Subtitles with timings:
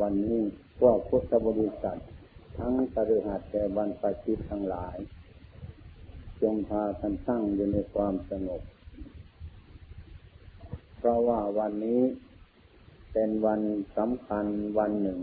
[0.00, 0.40] วันนี้
[0.78, 2.00] พวกพุทธบริษัท
[2.58, 4.96] ทั้งตฤหัสแต่บรรพชิตทั้งหลาย
[6.40, 8.62] จงพากันตั้งอยู่ในความสงบ
[10.96, 12.02] เพราะว่าวันนี้
[13.12, 13.60] เป็นวัน
[13.96, 14.46] สำคัญ
[14.78, 15.20] วันหนึ่ง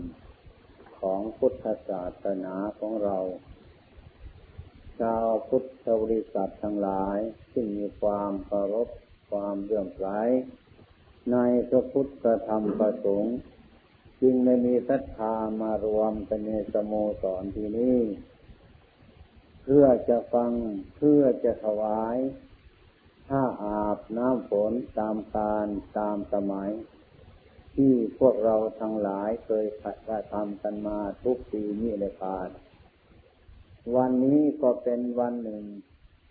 [1.00, 3.18] ของพุทธศาสนาของเรา
[5.00, 7.18] ชาวพุทธบริษัททั้งหลาย
[7.50, 8.88] ที่มีความเคารพ
[9.30, 10.06] ความเลื่อมใส
[11.32, 11.36] ใน
[11.68, 13.36] พระพุทธธรรมประสงค์
[14.22, 16.92] จึงได้มีศรัทธามารวมกันในสโม
[17.22, 18.00] สรที่นี้
[19.62, 20.50] เพื่อจะฟัง
[20.96, 22.16] เพื่อจะถวาย
[23.28, 25.66] ถ้าอาบน้ำฝนตามการ
[25.98, 26.70] ตามสมัย
[27.74, 32.48] ที่พวกเราทั้งหลายเคยขัดกระทำกันมาทุกปีนี้เลยผ่าน
[33.96, 35.64] วันนี้ก็เป็นวันหนึ่ง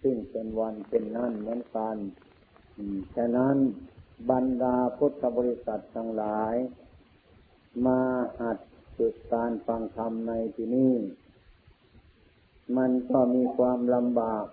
[0.02, 1.96] ซึ่งเป็นวันเป็นนั่นเหมือนกัน
[3.16, 3.56] ฉะนั้น
[4.30, 6.56] บรรดาพุทธบริษัททั้งหลาย
[7.86, 8.00] มา
[8.42, 8.58] หัด
[8.96, 10.94] ฝึกการฟังธรรมในที่นี้
[12.78, 14.46] มันก็มีความลำบาก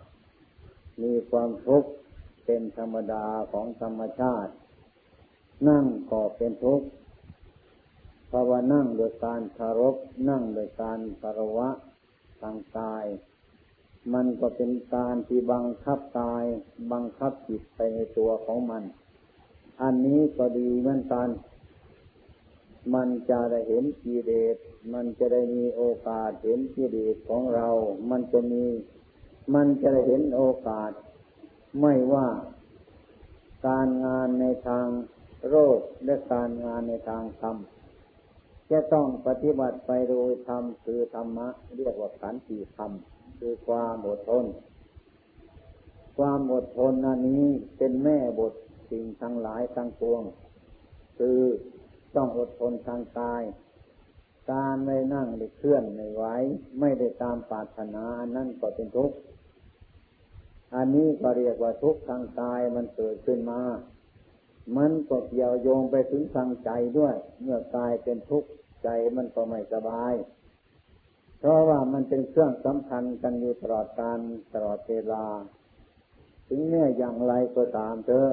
[1.02, 1.90] มีความทุกข์
[2.44, 4.52] เป็นธรรมดาของธรรมชาติ
[5.68, 6.86] นั่งก็เป็นทุกข์
[8.26, 9.96] เพราะว่านั่งโดยการคารพ
[10.28, 11.68] นั่งโดยการคารวะ
[12.40, 13.06] ทางกาย
[14.14, 16.44] มันก็เป็นการที่บังคับกาย
[16.92, 18.82] บังคับจิตไปในตัวของมัน
[19.82, 21.28] อันนี้ก็ดีเหมือนกัน
[22.94, 24.56] มันจะได้เห็นกิเลส
[24.92, 27.68] มันจะได้มีโอกาสเห็นกิเลสของเรา
[28.10, 28.64] มันจะมี
[29.54, 30.90] มันจะได้เห็นโอกาส
[31.80, 32.28] ไม่ว่า
[33.66, 34.86] การงานในทาง
[35.48, 37.56] โรคและการงานในทางธรรม
[38.70, 42.92] จะต้องปฏิบัติไปโดยธรรมคือธรรมะ เรียกว่าขันธ์ธรรม
[43.38, 44.46] คือความอดทน
[46.18, 47.46] ความอดทนอันนี้
[47.78, 48.52] เป็นแม่บท
[48.90, 50.22] สิ่งทั้งหลายทั้งปวง
[51.18, 51.40] คือ
[52.16, 53.42] ต้องอดทนทางกาย
[54.50, 56.24] การไม่นั่งไม่เคลื่อนไม่ไหว
[56.80, 59.16] ไม่ได้ตามปรารถนาอันนั้นก็เป็นทุกข์
[60.74, 63.60] อันนี้ก็เรียกว่าทุกข์ทางกายมันเกิดขึ้นมา
[64.76, 68.48] มันก็เกี่ยวโยงไปถึงทางใจด้วย เมื่อกายเป็นทุกข์
[68.82, 70.14] ใจมันก็ไม่สบาย
[71.38, 74.18] เพราะว่ามันเป็นเครื่องสำคัญกันอยู่ตลอดการ
[74.52, 75.24] ตลอดเวลา
[76.48, 78.30] ถึงแม้อย่างไรก็ตามเถอะ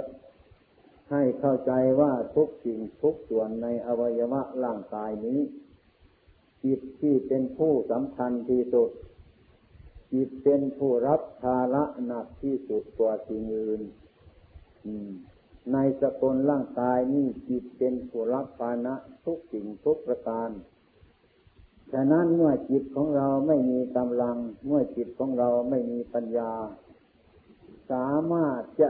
[1.11, 1.71] ให้เข้าใจ
[2.01, 5.39] ว่าทุกสิ่งทุกส่วนในอวัยวะร่างกายนี้
[6.65, 8.91] จิตที่เป็นผู้สำคัญที่สุด
[10.13, 13.81] จิตเป็นผู้รับภาระหนักที่สุดกว่าสิ่งอื่น
[15.73, 18.95] ในสกลร่างกายนี้จิตเป็นผู้รับภาระ
[19.25, 20.49] ทุกสิ่งทุกประการ
[21.91, 24.37] ฉะนั้นเมื่อจิตของเราไม่มีกำลัง
[24.67, 26.53] เมื่อจิตของเราไม่มีปัญญา
[27.91, 28.89] สามารถจะ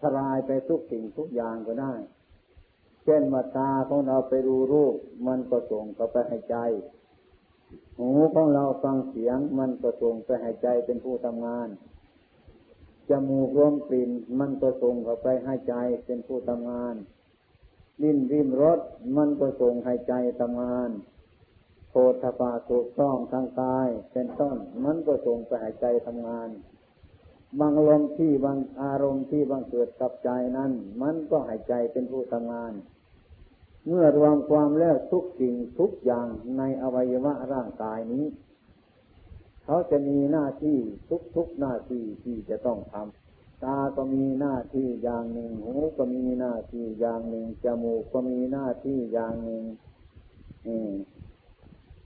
[0.00, 1.94] ทลายไปทุกสิ่งทุกอย่างก็ได้
[3.04, 4.94] เช่นว่าตาของเราไปดูรูป
[5.26, 6.56] มันก็ส่งเข้าไปให้ใจ
[7.98, 11.68] หูของเราฟังเสียง มันก็ส่งไปให้ใจเป็นผู้ทำงาน
[13.10, 15.74] จมูกรวมกลิ่น มันก็ส่งเข้าไปให้ใจ
[16.06, 16.94] เป็นผู้ทำงาน
[18.02, 18.78] ลิ้นริมรส
[19.16, 20.90] มันก็ส่งให้ใจทำงาน
[21.90, 26.48] โพธปาถูกต้องทางกาย เป็นต้น มันก็ส่งไปหายใจทำงาน
[27.58, 30.72] บางลมที่บางอารมณ์ที่บางเกิดกับใจนั้น
[31.02, 32.72] มันก็หายใจเป็นผู้ทำงาน
[33.86, 36.28] เมื่อรวมความแล้วทุกสิ่งทุกอย่าง
[36.58, 38.26] ในอวัยวะร่างกายนี้
[39.64, 40.78] เขาจะมีหน้าที่
[41.36, 49.62] ทุกๆหน้าที่ที่จะต้องทำตาก็มีหน้าที่อย่างหนึ่ง หูก็มีหน้าที่อย่างหนึ่งจมูกก็มีหน้าที่อย่างหนึ่ง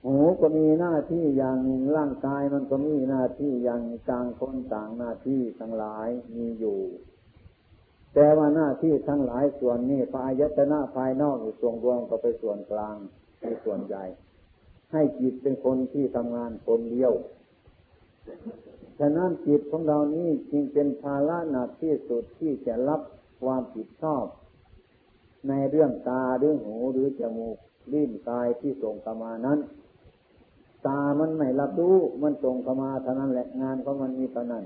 [0.04, 6.80] หูก็มีหน้าที่อย่างหนึ่งร่างกายมันก็มีหน้าที่อย่างต่างคนต่างหน้าที่ทั้งหลายมีอยู่
[8.14, 12.96] แต่ว่าหน้าที่ทั้งหลายส่วนนี้ภายตนะภายนอกอยู่ส่วนรวมก็ไปส่วนกลาง
[13.42, 14.04] ในส่วนใหญ่
[14.92, 17.12] ให้จิตเป็นคนที่ทำงานคนเดียว
[18.98, 23.00] ฉะนั้นจิตของเรานี้จึงเป็นภาระหนักที่สุดที่จะรับ
[23.42, 24.24] ความผิดชอบ
[25.48, 27.56] ในเรื่องตาเรื่องหูหรือจมูก
[27.92, 29.58] ลิ้นกายที่ส่งกมานั้น
[30.86, 34.64] ตามันไม่รับรู้มันส่งเข้ามาเท่านั้นแหละงานของมันมีเท่านั้น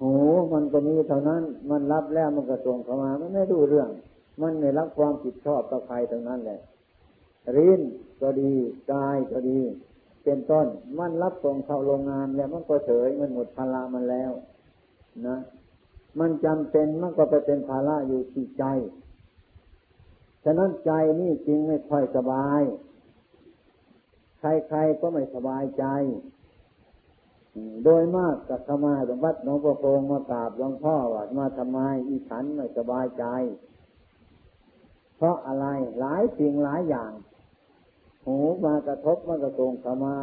[0.00, 0.14] หู
[0.52, 3.88] มันก็มีเท่านั้น มันรับแล้วมันก็ส่งเข้ามา มันไม่รู้เรื่อง
[4.42, 6.60] มันไม่รับความผิดชอบกับใครทั้งนั้นแหละ
[7.56, 7.80] ริ้น
[8.22, 8.52] ก็ดี
[8.92, 9.60] กายก็ดี
[10.24, 10.66] เป็นต้น
[10.98, 14.32] มันรับส่งเข้าโรงงานแล้วมันก็เฉยมันหมดภาระมันแล้ว
[15.26, 15.38] นะ
[16.20, 18.64] มันจำเป็นมันก็ไปเป็นภาระอยู่ที่ใจ
[20.44, 22.62] ฉะนั้นใจนี่จริงไม่ค่อยสบาย
[24.42, 25.84] ใครๆก็ไม่สบายใจ
[27.84, 28.94] โดยมากกับธรรมา
[29.24, 31.78] วัดหลวงพ่อโพงมากราบหลวงพ่อว่ามาทำไม
[32.08, 33.24] อีฉันไม่สบายใจ
[35.16, 35.66] เพราะอะไร
[36.00, 37.12] หลายสิ่งหลายอย่าง
[38.26, 40.16] หูมากระทบมันกระทรงขมา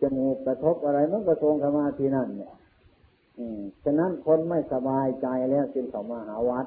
[0.00, 2.54] จมูกกระทบอะไรมันกระทรงขมาที่นั่นเนี่ย
[3.84, 6.66] ฉะนั้นคนไม่สบายใจแล้วจึงเข้ามาหาวัด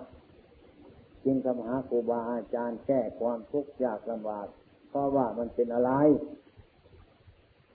[1.26, 4.48] จึงเข้ามาหาครูบาอาจารย์แก้ความทุกข์ยากลำบาก
[4.96, 5.92] ราะว่ามันเป็นอะไร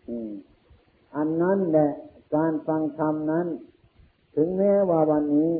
[0.08, 0.30] อืม
[1.16, 1.90] อันนั้นแหละ
[2.34, 3.46] การฟังธรรมนั้น
[4.34, 5.52] ถึงแม้ว่าวันนี้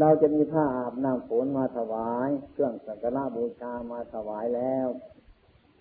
[0.00, 4.88] เราจะมีผ้าอาบน้ำฝนมาถวาย เครื่องสักการะบูชามาถวายแล้ว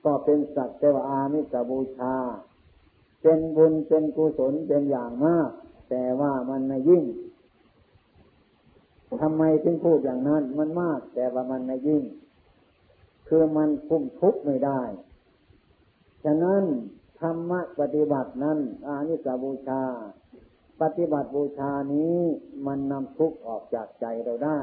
[0.05, 2.15] ก็เป็นสักเทวามิสบูชา
[3.21, 5.49] เป็นบุญเป็นกุศลเป็นอย่างมาก
[5.89, 7.03] แต่ว่ามันไม่ยิ่ง
[9.21, 12.03] ทำไมถึงพูดอย่างนั้น มันมาก แต่ว่ามันไม่ยิ่ง
[13.29, 14.81] คือมันคุ้มทุกข์ไม่ได้
[16.23, 16.63] ฉะนั้น
[17.19, 19.83] ธรรมะปฏิบัตินั้น อานิสบูชา
[20.81, 22.17] ปฏิบัติบูชานี้
[22.67, 24.59] มันนำทุกข์ออกจากใจเราได้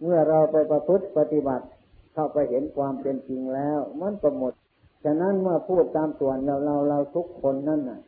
[0.00, 1.66] เมื่อเราไปประพฤติปฏิบัติ
[2.12, 4.52] เข้าไปเห็นความเป็นจริงแล้ว มันก็หมด
[5.04, 8.00] ฉะนั้นเมื่อพูดตามส่วนเราเราเราทุกคนนั่นน่ะ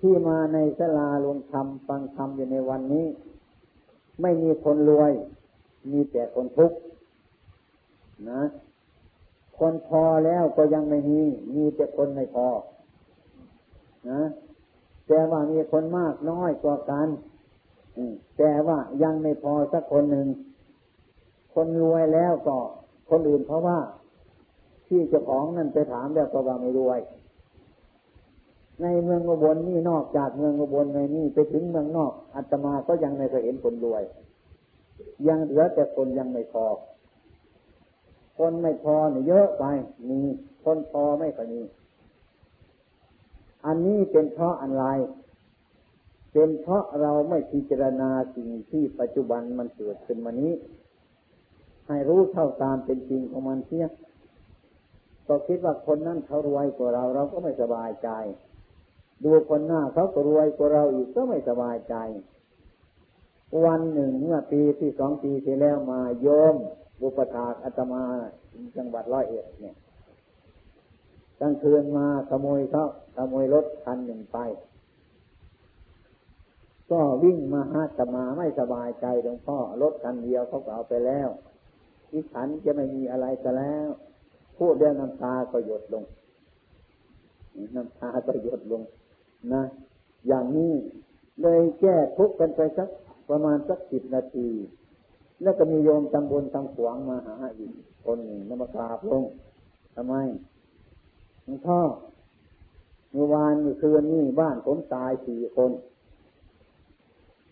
[0.00, 3.06] ที่มาในสลาลงธรรมฟังธรรมอยู่ในวันนี้
[4.20, 5.12] ไม่มีคนรวย
[5.92, 6.76] มีแต่คนทุกข์
[8.30, 8.42] นะ
[9.58, 11.20] คนพอแล้วก็ยังไม่มี
[11.54, 12.48] มีแต่คนไม่พอ
[14.10, 14.22] นะ
[15.06, 17.08] แต่ว่ามีคนมากน้อยกว่ากัน
[18.38, 20.26] แต่ว่ายังไม่พอสักคนหนึ่ง
[21.54, 22.56] คนรวยแล้วก็
[23.10, 23.78] คนอื่นเพราะว่า
[24.86, 27.00] ที่เจ้าของนั่นไปถามแล้วก็ว่าไม่รวย
[28.82, 34.02] ในเมืองอุบลนี่นอกจากเมืองอุบลในนี่ไปถึงเมืองนอกอาตมาก็ยังไม่เคยเห็นคนรวย
[35.28, 36.66] ยังเหลือแต่คนยังไม่พอ
[38.38, 39.64] คนไม่พอเนี่ยเยอะไป
[40.10, 40.20] มี
[40.64, 41.62] คนพอไม่ค่อยมี
[43.66, 44.84] อันนี้เป็นเพราะอะไร
[46.32, 50.52] เป็นเพราะเราไม่พิจารณาสิ่งที่ปัจจุบันมันเกิดขึ้นมานี้
[51.88, 53.86] ให้รู้เท่าตามเป็นจริงของมันเสีย
[55.28, 58.10] ก็คิดว่าคนนั้นเขารวยกว่าเราเราก็ไม่สบายใจ
[59.24, 61.94] ดูคนหน้าเขาก็รวยกว่าเราอีกก็ไม่สบายใจ
[63.64, 66.56] วันหนึ่งเมื่อปีที่สองปีที่แล้วมาโยม
[67.00, 68.02] บุปถาอาตมา
[68.76, 69.76] จังหวัดร้อยเอ็ดเนี่ย
[71.40, 72.84] กลางคืนมาขโมยเขา
[73.16, 74.38] ขโมยรถคันหนึ่งไป
[76.90, 81.28] ก็วิ่งมาหาตมาไม่สบายใจหลวงพ่อรถคันเดียวเขาเอาไปแล้ว
[82.08, 83.88] ที่ฉันจะไม่มีอะไรกันแล้ว
[84.58, 86.04] พูดเรื่องน้ำตาก็หยดลง
[87.76, 88.82] น้ำตาก็หยดลง
[89.52, 89.62] นะ
[90.28, 90.72] อย่างนี้
[91.42, 92.88] เลยแก้ทุกข์กันไปสัก
[93.30, 94.48] ประมาณสักสิบนาที
[95.42, 97.72] แล้วก็มีโยมตำบลตำขวางมาหาอีก
[98.04, 99.24] คนหนึ่งนมากราบลง
[99.96, 100.14] ทำไม
[101.44, 101.80] หลวงพ่อ
[103.12, 105.72] เมื่อวานเมื่อคืนนี่บ้านผมตายสี่คน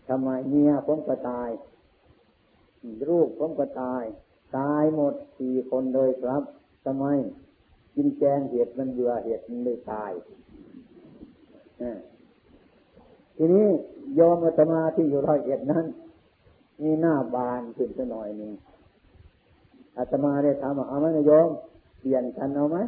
[0.09, 1.49] ทำไมเมียผมก็ตาย
[3.09, 4.03] ลูกผมก็ตาย
[4.59, 6.43] ตายหมดสี่คนเลยครับ
[6.85, 7.07] ทำไม
[7.95, 10.11] กินแกงเห็ดมันเบื่อเห็ดมันไม่ตาย
[13.37, 13.67] ทีนี้
[14.15, 15.87] โยมอาตมาที่อยู่ร้อยเอ็ดนั้น
[16.83, 18.53] มีหน้าบานขึ้นสักหน่อยหนึ่ง
[19.97, 21.49] อาตมาได้ถามว่าเอาไหมนายโยม
[22.01, 22.79] เปลี่ยนกันเอาไหม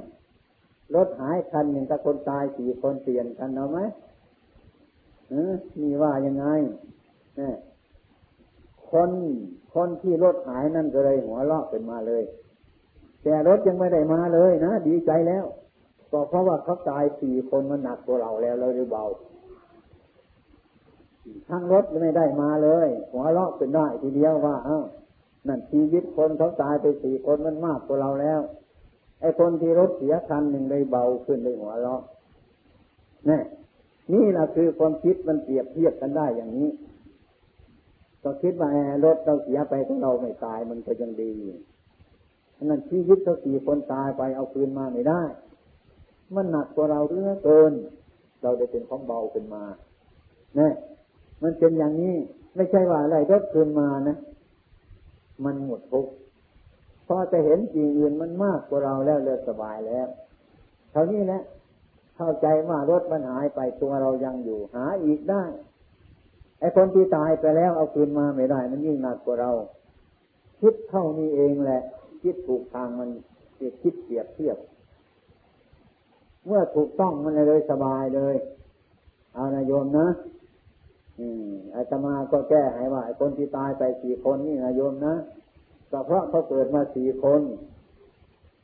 [0.95, 3.79] รถหายคันหนึ่งถ้าคนตายสี่คนเปลี่ยนกันเอาไหม
[5.81, 6.47] มีว่ายังไง
[7.39, 7.51] นี่
[8.91, 9.11] คน
[9.75, 12.23] คนที่รถหายนั่นก็เลยหัวเราะเป็นมาเลย
[13.23, 15.45] แต่รถยังไม่ได้มาเลยนะดีใจแล้ว
[16.13, 19.05] ก็เพราะว่าเขาตายสี่คนมันหนักกว่าเราแล้วเราเลยเบา
[21.49, 24.83] ทั้งรถไม่ได้มาเลยหัวเราะเป็นได้ทีเดียวว่าเอ้า
[25.49, 28.41] นั่นชีวิตคนเขาตายไปสี่คนมันมากกว่าเราแล้ว
[29.21, 32.03] ไอ้คนที่รถเสียคันหนึ่งเลยเบาขึ้นเลยหัวเราะ
[33.29, 33.41] นี่
[34.13, 36.69] นี่แหละคือความคิดมันเปรียบเทียบกันได้อย่างนี้
[38.23, 41.33] ก็คิดว่าแอรถเราเสียไปถ้าเราไม่ตายมันก็ยังดี
[42.65, 45.23] นั่นชีวิตเขาสี่คนตายไปเอาคืนมาไม่ได้
[46.35, 47.73] มันหนักกว่าเราเรื่อเกิน
[48.43, 49.63] เราได้เป็นของเบาขึ้นมา
[50.57, 50.73] เนี่ย
[51.43, 52.15] มันเป็นอย่างนี้
[52.55, 54.17] ไม่ใช่ว่าอะไรรถคืนมานะ
[55.45, 56.13] มันหมดทุกข์
[57.07, 60.07] พอจะเห็นสิ่งอื่นมันมากกว่าเราแล้วเลิกสบายแล้ว
[60.91, 61.43] เท่านี้แหละ
[62.17, 65.45] เข้าใจว่ารถมันหายไปตัวเรายังอยู่หาอีกได้
[66.61, 69.53] ไอ้คนที่ตายไปแล้วเอาคืนมาไม่ได้ มันยิ่งหนักกว่าเรา
[70.61, 71.83] คิดเท่านี้เองแหละ
[72.23, 73.09] คิดถูกทางมัน
[73.83, 74.59] คิดเปรียบเทียบ
[76.47, 78.37] เมื่อถูกต้องมันเลยสบายเลย
[79.35, 80.09] เอานายโยมนะ
[81.75, 85.15] อาตมาก็แก้ให้ว่าคนที่ตายไปสี่คนนี่นะโยมนะ
[85.91, 87.41] ก็เพราะเขาเกิดมาสี่คน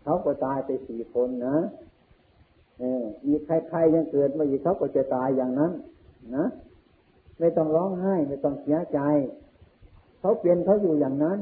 [0.03, 1.57] เขาก็ตายไปสี่คนนะ
[2.79, 5.73] เอออีใครๆยังเกิดมาอีกเขาก็จะตายอย่างนั้น
[6.37, 6.47] นะ
[7.39, 9.01] ไม่ต้องร้องไห้ ไม่ต้องเสียใจ
[10.21, 11.39] เขาเปลี่ยนเขาอยู่อย่างนั้น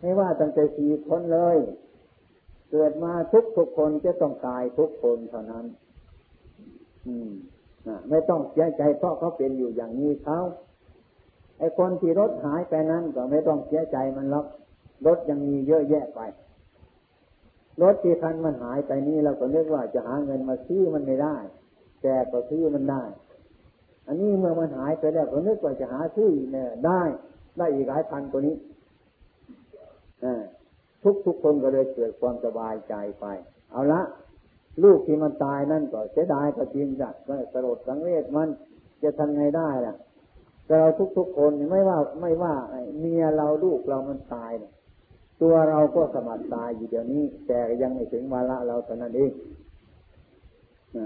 [0.00, 1.56] ไม่ว่าตั้งแต่สี่คนเลย
[2.70, 5.66] เกิดมาทุกทุกคนจะต้องตายทุกคนเท่านั้น
[7.06, 7.30] อืม
[8.10, 10.38] ไม่ต้องเสียใจเพราะเขาเป็นอยู่อย่างนี้เขา
[11.58, 14.46] ไอ้คนที่รถหายไปนั้นก็ไม่ต้องเสียใจมันหรอก
[15.06, 16.20] รถยังมีเยอะแยะไป
[17.82, 21.36] รถที่คันมันหายไปนี่เราก็นึกว่าจะหาเงินมาซื้อมันไม่ได้
[22.02, 23.04] แต่ก็ซื้อมันได้
[24.06, 27.02] อันนี้เมื่อมันหายไปแล้วก็นึกว่าจะหาซื้อเนี่ยได้
[27.58, 28.56] ได้อีกหลายพันกว่านี้
[31.02, 33.26] ทุกทุกคนก็เลยเกิดความสบายใจไป
[33.70, 34.00] เอาละ
[34.84, 38.48] ลูกที่มันตายนั่นก็เสียดายก็จริงจ้ะก็สลดสังเวชมัน
[39.02, 39.94] จะทำไงได้ล่ะ
[40.66, 42.54] แต่เราทุกๆคนไม่ว่าไม่ว่า
[42.98, 44.72] เมียเราลูกเรามันตายเนี่ย
[45.42, 49.32] ตัวเราก็สมัครตายอยู่เดี๋ยวนี้ แต่ยังไม่ถึงวาระเราตอนนั้นเอง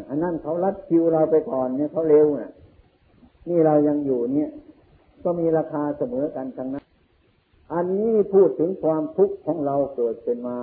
[0.09, 2.53] อันนั้นเขารัดคิวเราไปก่อนเนี่ยเขาเร็วน่ะ
[3.49, 4.51] นี่เรายังอยู่เนี่ย
[5.25, 6.85] ก็มีราคาเสมอกันทั้งนั้น
[7.73, 10.59] อันนี้พูดถึงความทุกข์ของเราเกิดเป็นมา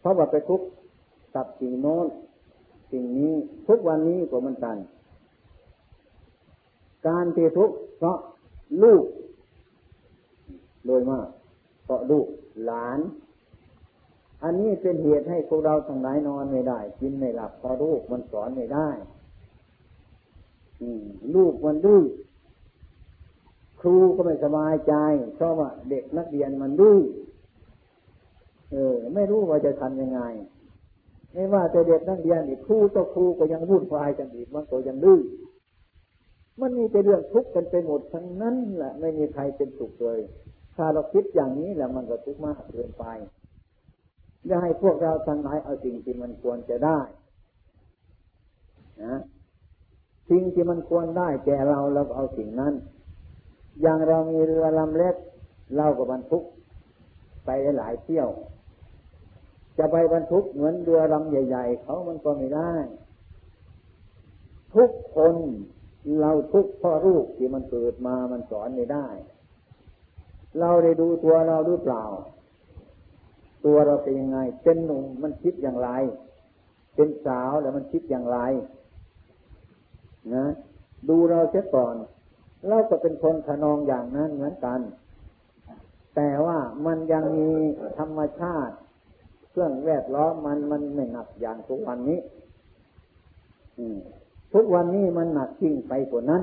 [0.00, 0.66] เพราะว่าไปทุกข์
[1.34, 2.06] กับสิ่งโน้น
[2.92, 3.34] สิ่งนี้
[3.68, 4.78] ทุกวันนี้ก็มันกัน
[7.06, 8.18] การที่ทุกข์เพราะ
[8.82, 9.04] ลูก
[10.86, 11.28] โดยมาก
[11.84, 12.26] เพราะลูก
[12.64, 12.98] หลาน
[14.44, 18.88] อันนี้เป็นเหตุให้พวกเราทั้งหลายนอนไม่ได้ กินไม่หลับเพราะลูกมันสอนไม่ได้
[21.34, 22.02] ลูกมันดื้อ
[23.80, 24.94] ครูก็ไม่สบายใจ
[25.34, 26.98] เพราะว่าเด็กนักเรียนมันดื้อ
[28.72, 30.20] เออ ไม่รู้ว่าจะทำยังไง
[31.38, 35.20] ไม่ว่าจะเด็กนักเรียนอีกครูต่อครูก็ยังวุ่นวายกันอีกมันก็ยังดื้อ
[36.60, 40.20] มันมีแต่เรื่องทุกข์กันไปหมดทั้งนั้นแหละไม่มีใครเป็นสุขเลย
[40.76, 43.04] ถ้าเราคิดอย่างนี้แล้วมันก็ทุกข์มากเกินไป
[44.48, 47.00] จะให้พวกเราทั้งหลายเอาสิ่งที่มันควรจะได้
[49.04, 49.16] นะ
[50.30, 52.74] สิ่งที่มันควรได้แก่เราเราเอาสิ่งนั้น
[53.82, 55.14] อย่างเรามีเรือลำเล็ก
[55.76, 56.44] เราก็บรรทุก
[57.44, 58.28] ไปหลายเที่ยว
[59.78, 62.74] จะไปบรรทุกเหมือนเรือลำใหญ่ ๆ เขามันก็ไม่ได้
[64.74, 65.34] ทุกคน
[66.20, 69.06] เราทุกพ่อลูกที่มันเกิดมามันสอนไม่ได้
[70.60, 72.04] เราได้ดูตัวเราหรือเปล่า
[73.64, 75.90] ตัวเราเป็นยังไง เป็นหนุ่มมันคิดอย่างไร
[76.94, 78.38] เป็นสาวแล้วมันคิดอย่างไร
[80.34, 80.46] นะ
[81.08, 81.94] ดูเราเสียก่อน
[82.68, 84.80] เราก็เป็นคนขนองอย่างนั้นเหมือนกัน
[86.16, 87.50] แต่ว่ามันยังมี
[87.98, 88.76] ธรรมชาติ
[89.58, 92.20] รื่องแวดล้อมมันมันไม่หนักอย่างทุกวันนี้
[94.52, 96.42] ทุกวันนี้มันหนักจริงไปกว่านั้น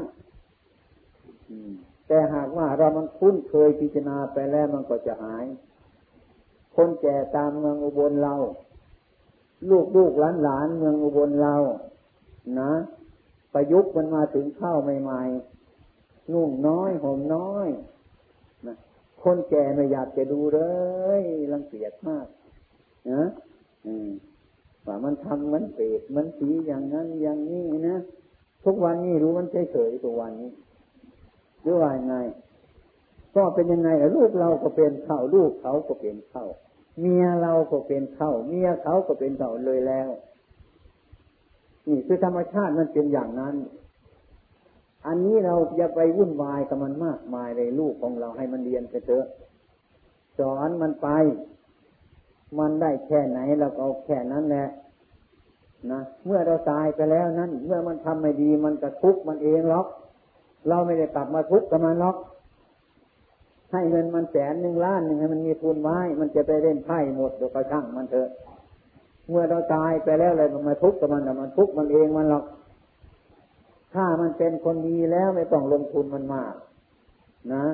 [2.07, 5.45] แต่หากว่าเรามันคุ้นเคยพิจารณาไปแล้วมันก็จะหาย
[6.75, 8.35] คนแก่ตามเมืองอุบลเรา
[9.69, 11.55] ลูกลูกหลานหลานเมืองอุบลเรา
[12.59, 12.73] นะ
[13.53, 17.67] ประยุกต์มันมาถึงข้าวใหม่ๆนุ่งน้อยห่มน้อย
[18.67, 18.75] นะ
[19.23, 20.59] คนแก่ไม่อยากจะดูเล
[21.19, 22.25] ยรังเกียจมาก
[23.11, 23.23] นะ
[24.85, 27.97] ว่ามันทำมันเปรตมันสีอย่างนั้นอย่างนี้นะ
[28.65, 30.51] ทุกวันนี้รู้มันเฉยๆทุกวันนี้
[31.65, 32.15] รือว่าไง
[33.35, 36.45] ก็เป็นยังไงลูกเราก็เป็นเข้าลูกเขาก็เป็นเข้า
[36.99, 40.09] เมียเราก็เป็นเข้าเมียเขาก็เป็นเข้าเลยแล้ว
[41.87, 43.55] นี่คือธรรมชาติมันเป็นอย่างนั้น
[45.07, 49.25] อันนี้เราอย่าไปวุ่นวายกับมันมากมายเลยลูกของเราให้มันเรียนไปเถอะ
[50.39, 51.07] สอนมันไป
[52.59, 54.67] มันได้แค่ไหนเราก็เอาแค่นั้นแหละ
[55.91, 59.87] นะเมื่อเราตายไปแล้วนั้น เมื่อมันทำไม่ดีมันก็ทุกข์มันเองหรอก
[60.69, 62.17] เราไม่ได้กลับมาทุกข์กับมันหรอก
[63.71, 68.29] ให้เงินมันแสนหนึ่งล้านหนึ่งให้มันมีทุนไว้ มันจะไปเล่นไพ่หมดเดี๋ยวก็ช่างมันเถอะ
[69.29, 72.45] เมื่อเราตายไปแล้วอะไรมันมาทุกข์กับมันแต่มันทุกข์มันเองมันหรอก
[73.93, 76.53] ถ้ามันเป็นคนดีแล้วไม่ต้องลงทุนมันมาก
[77.53, 77.65] นะ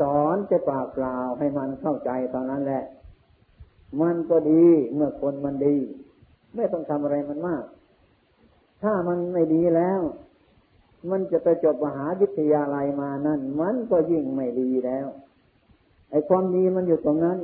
[0.00, 2.84] สอนจะปากเปล่าให้มันเข้าใจตอนนั้นแหละ
[4.00, 5.76] มันก็ดีเมื่อคนมันดี
[6.54, 7.64] ไม่ต้องทำอะไรมันมาก
[8.82, 10.00] ถ้ามันไม่ดีแล้ว
[11.10, 15.06] มันจะไปจบมหาวิทยาลัยมานั่น มันก็ยิ่งไม่ดีแล้ว
[16.10, 17.38] ไอ้ความดีมันอยู่ตรงนั้น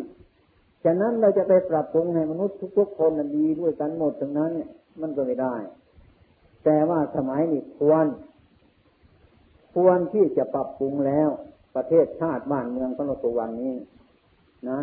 [0.85, 5.55] ฉะนั้นเราจะไปปรับปรุงให้มนุษย์ทุกๆคนดีด้วยกันหมดตรงนั้นเนี่ยมันก็ไม่ได้
[6.65, 8.07] แต่ว่าสมัยนี้ควร
[9.75, 11.29] ควรที่จะปรับปรุงแล้ว
[11.77, 13.75] ประเทศชาติบ้านเมืองของเราตัววันนี้
[14.71, 14.81] นะ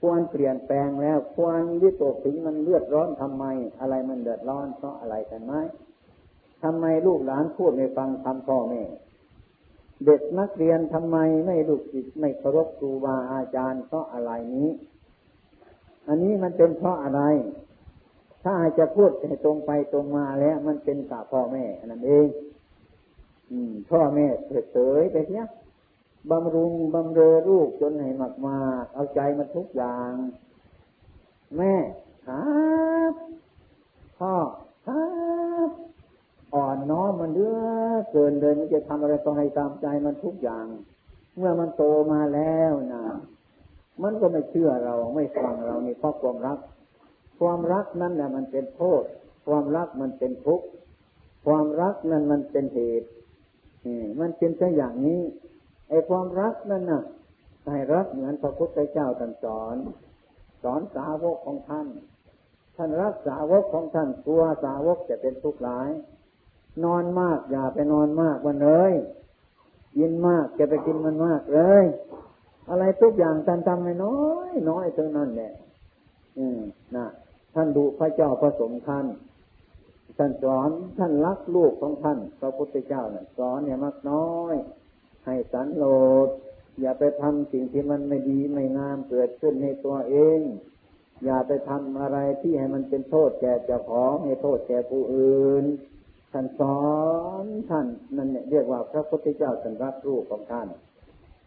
[0.00, 3.44] ควรเปลี่ยนแปลงแล้ว ควรวิตกถึงมันเลือดร้อนทำไม
[3.80, 5.54] อะไรมันเดือดร้อนเพราะอะไรกันไหม
[6.62, 8.82] ทำไมลูกหลานพูดไม่ฟังทำพ่อแม่
[10.06, 11.16] เด็กนักเรียนทำไม
[11.46, 14.70] ไม่ลูกจิตไม่เคารพครูบาอาจารย์เพราะอะไรนี้
[16.08, 17.22] อันนี้มันเป็นเพราะอะไร
[18.44, 22.28] ถ้าจะพูดให้ตรงไปตรงมาแล้ว มันเป็นกาพ่อแม่นั่นเอง
[23.50, 24.26] อืม พ่อแม่
[24.72, 25.46] เฉยไปเนี้ย
[26.30, 28.58] บำรุงบำเรอลูกจนให้มากมา
[28.94, 30.12] เอาใจมันทุกอย่าง
[31.56, 31.74] แม่
[32.26, 32.44] ครั
[33.12, 33.14] บ
[34.18, 34.34] พ่อ
[34.86, 35.04] ครั
[35.68, 35.70] บ
[36.54, 37.60] อ่อนน้อมมันเลือ
[38.12, 40.66] เกินเลยมันจะทำอะไรต้องให้ตามใจมันทุกอย่าง
[41.36, 43.04] เมื่อมันโตมาแล้วนะ
[44.02, 46.58] มันก็ไม่เชื่อเราไม่ฟังเรานี่เพราะความรัก
[47.40, 49.02] ความรักนั่นแหละมันเป็นโทษ
[49.46, 50.66] ความรักมันเป็นทุกข์
[51.46, 53.08] ความรักนั่นมันเป็นเหตุ
[54.20, 55.20] มันเป็นแค่อย่างนี้
[55.92, 57.02] ไอ้ความรักนั่นน่ะ
[57.66, 59.76] ให้รักเหมือนพระพุทธเจ้าท่านสอน
[60.62, 61.86] สอนสาวกของท่าน
[62.76, 65.90] ท่านรักสาวกของท่านกลัวสาวกจะเป็นทุกข์หลาย
[66.84, 68.92] นอนมากอย่าไปนอนมากวันเลย
[69.98, 71.84] ยินมากจะไปกินมันมากเลย
[72.70, 74.20] อะไรทุกอย่างท่านทำไม่น้อ
[74.50, 75.52] ยน้อยเท่านั้นแหละ
[76.38, 76.60] อืม
[76.96, 77.06] นะ
[77.54, 79.06] ท่านดูพระเจ้าผสมท่าน
[80.18, 84.54] ท่านสอนท่านรักลูกของท่านพระพุทธเจ้าเนี่ยสอนเนี่ยมากน้อย
[85.26, 85.84] ให้สันโล
[86.26, 86.28] ด
[86.80, 90.40] อย่าไปทำสิ่งที่มันไม่ดีไม่งามเกิดขึ้นในตัวเอง
[91.24, 95.64] อย่าไปทำอะไรที่ให้มันเป็นโทษแก่เจ้าของให้โทษแก่ผู้อื่น
[96.32, 96.82] ท่านสอ
[97.42, 97.86] นท่าน
[98.16, 100.68] นั่นเนี่ยเรียกว่าพระพุทธเจ้าท่านรักลูกของท่าน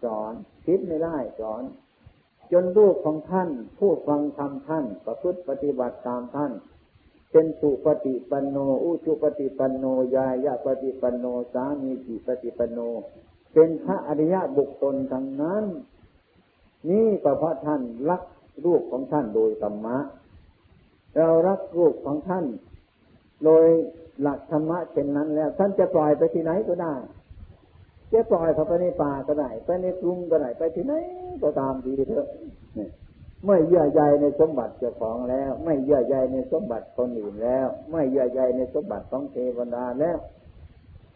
[0.03, 0.33] สอน
[0.65, 1.63] คิดไม่ได้สอน
[2.51, 6.51] จนลูกของท่าน ผู้ฟังธรรมท่าน ประพฤติปฏิบัติตามท่าน
[7.31, 12.79] เป็นสุปฏิปันโน อุชุปฏิปันโนยายาปฏิปันโน สามีจิปฏิปันโน
[13.55, 15.63] เป็นพระอริยะบุคคลทั้งนั้น
[16.89, 18.23] นี่ก็เพราะท่านรัก
[18.65, 19.97] ลูกของท่านโดยธรรมะ
[21.17, 22.45] เรารักลูกของท่าน
[23.45, 23.65] โดย
[24.21, 26.93] หลักธรรมะเช่นนั้นแล้ว ท่านจะปล่อยไปที่ไหนก็ได้
[28.13, 30.93] จะปล่อยเขาไปในป่าก็ได้ไปในกรุงก็ได้ไปที่ไหน
[31.41, 32.27] ก็ตามดีเถอะ
[33.45, 40.17] ไม่เยื่อใยในสมบัติเจ้าของแล้ว ไม่เยื่อใยในสมบัติคนอื่นแล้ว ไม่เยื่อใยในสมบัติของเทวดาแล้ว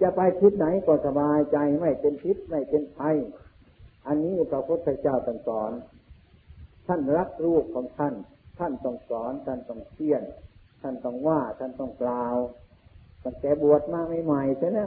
[0.02, 3.16] จะไปทิศไหนก็สบายใจไม่เป็นพิษไม่เป็นภัย
[4.08, 5.72] อันนี้พระพุทธเจ้าตรัสอน
[6.88, 8.14] ท่านรักลูกของท่าน
[8.60, 10.24] ท่านต้องสอน ท่านต้องเชี่ยน
[10.82, 12.36] ท่านต้องว่า ท่านต้องกล่าว
[13.24, 14.80] ตั้งแต่บวชมาใหม่ๆใช่ไหม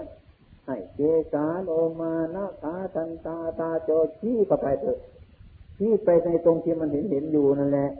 [0.67, 1.01] ให้เจ
[1.33, 4.99] สาโอมานะตาทันตาตาโจชี้เข้าไปเถอะ
[5.77, 7.91] ชี้ไปในตรงที่มันเห็นเห็นอยู่นั่นแหละ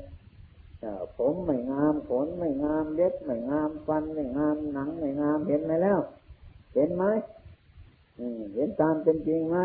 [1.19, 6.01] ผมไม่งามขนไม่งามเล็บไม่งามฟันไม่งามหนังไม่งามเห็นไหมแล้ว
[6.75, 7.05] เห็นไหม
[8.55, 9.59] เห็นตามเป็นจริงไหม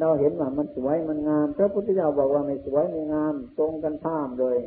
[0.00, 4.58] เราเห็นว่ามันสวยมันงาม พระพุทธเจ้าบอกว่าไม่สวยไม่งาม ตรงกันข้ามเลย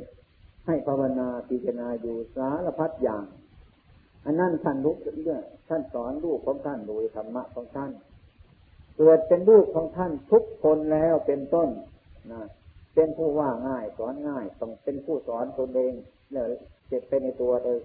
[0.67, 3.25] ให้ภาวนาพิจารณาอยู่สารพัดอย่าง
[4.25, 7.91] อันนั้นท่านรู้เรื่องท่านสอนลูกของท่านโดยธรรมะของท่าน
[8.97, 11.69] เกิดเป็นลูกของท่านทุกคนแล้วเป็นต้น
[12.31, 12.41] นะ
[12.95, 15.93] เป็นผู้ว่าง่ายสอนง่ายต้องเป็นผู้สอนตนเอง
[16.33, 16.51] เลย
[16.87, 17.79] เจ็บไปในตัวเลย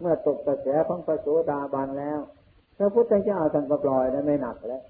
[0.00, 2.20] เมื่อตกกระแสของพระโสดาบันแล้ว
[2.78, 4.82] พระพุทธเจ้าท่านก็ปล่อยแล้วไม่หนักแล้ว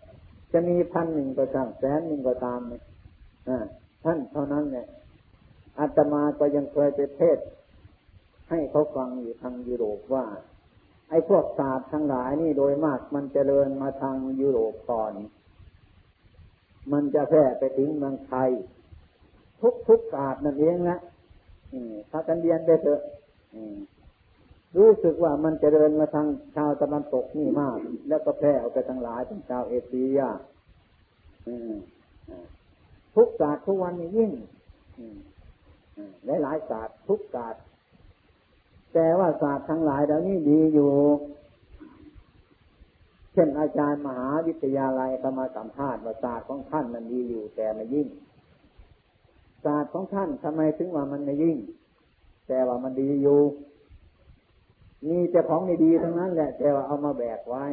[0.53, 2.83] จะมีพันหนึ่งก็ตามแสนหนึ่งก็ตามเนี่ย
[4.05, 4.87] ท่านเท่านั้นเนี่ย
[5.79, 7.39] อาตมาก็ยังเคยไปเทศ
[8.51, 10.25] ให้เขาฟังอยู่ทางยุโรปว่า
[11.11, 15.13] ไอ้พวกศาสตร์ทั้งหลายนี่โดยมากมันจเจริญมาทางยุโรปก่อน
[16.93, 18.51] มันจะแพร่ไปถึงเมืองไทย
[19.61, 20.99] ทุกทุกศาสตร์นั่นเองนะ
[22.11, 23.01] ถ้ากันเรียนได้เถอะ
[24.79, 30.21] รู้สึกว่ามันจะเดินมาทางชาวตะวันตกนี่มาก แล้วก็แพร่ออกไปทางหลายทางชาวเอเชีย
[33.15, 34.31] ทุกศาสตร์ทุกวันนี้ยิ่ง
[36.25, 37.63] หลายหลายศาสตร์ทุกศาสตร์
[38.95, 40.93] แต่ว่าศาสตร์ทั้งหลายเหล่านี้ดีอยู่
[43.33, 48.09] เช่นอาจารย์มหาวิทยาลัยธรรมสัมภาษณ์ว่าศาสตร์ของท่านมันดีอยู่แต่ไม่ยิ่ง
[49.65, 51.57] ศาสตร์ของท่านทำไมถึงว่ามันไม่ยิ่ง
[52.49, 53.41] แต่ว่ามันดีอยู่
[55.09, 57.65] มีแต่ของดีทั้งนั้นแหละ แต่ว่าเอามาแบกไว้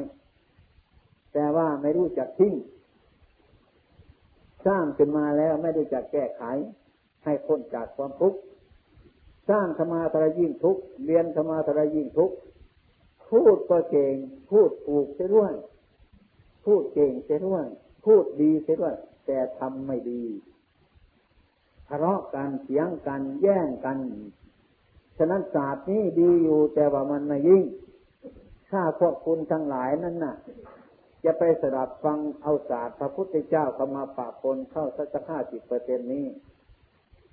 [1.34, 2.54] แต่ว่าไม่รู้จักทิ้ง
[4.66, 6.44] สร้างขึ้นมาแล้วไม่รู้จักแก้ไข
[7.24, 8.40] ให้พ้นจากความทุกข์
[9.50, 12.36] สร้างธรรมาทรยิ่งทุกข์เรียนธรรมาทรยิ่งทุกข์
[13.30, 14.16] พูดก็เก่ง
[14.50, 15.54] พูดถูกเสียด้วย
[16.66, 17.66] พูดเก่งเสียด้วย
[18.06, 20.24] พูดดีเสียด้วยแต่ทำไม่ดี
[21.88, 23.98] ทะเลาะกันเสียงกันแย่งกัน
[25.20, 27.64] ฉะนั้นศาสตร์นี้ดีอยู่แต่ว่ามันไม่ยิ่ง
[28.72, 30.36] ถ้าพวกคุณทั้งหลายนั่นน่ะ
[31.26, 36.26] จะไปสดับฟังเอาศาสตร์พระพุทธเจ้าเข้ามาปะปนเข้าสักห้าสิบเปอร์เซ็นนี้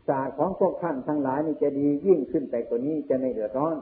[0.09, 3.77] ศาสตร์ของพวกท่านทั้งหลายนี่จะดียิ่งขึ้นไปกว่านี้จะไม่เดือดร้อน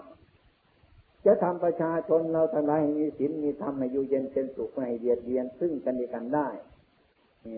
[1.27, 6.49] จะทำประชาชนเราทั้งหลายมีศีลมีธรรมให้อยู่เย็นเป็นสุขไม่เบียดเบียนซึ่งกันและกันได้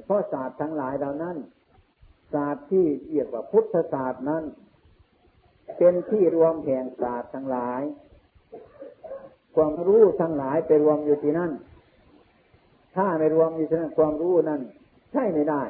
[0.05, 1.37] เพราะศาสตร์ทั้งหลายเหล่านั้น
[2.33, 4.43] ศาสตร์ที่เรียกว่าพุทธศาสตร์นั้น
[5.79, 7.83] เป็นที่รวมแห่งศาสตร์ทั้งหลาย
[9.55, 11.53] ความรู้ทั้งหลายไปรวมอยู่ที่นั่น
[12.97, 14.61] ถ้าไม่รวมอยู่ที่นั่นความรู้นั้น
[15.13, 15.63] ใช่ไม่ได้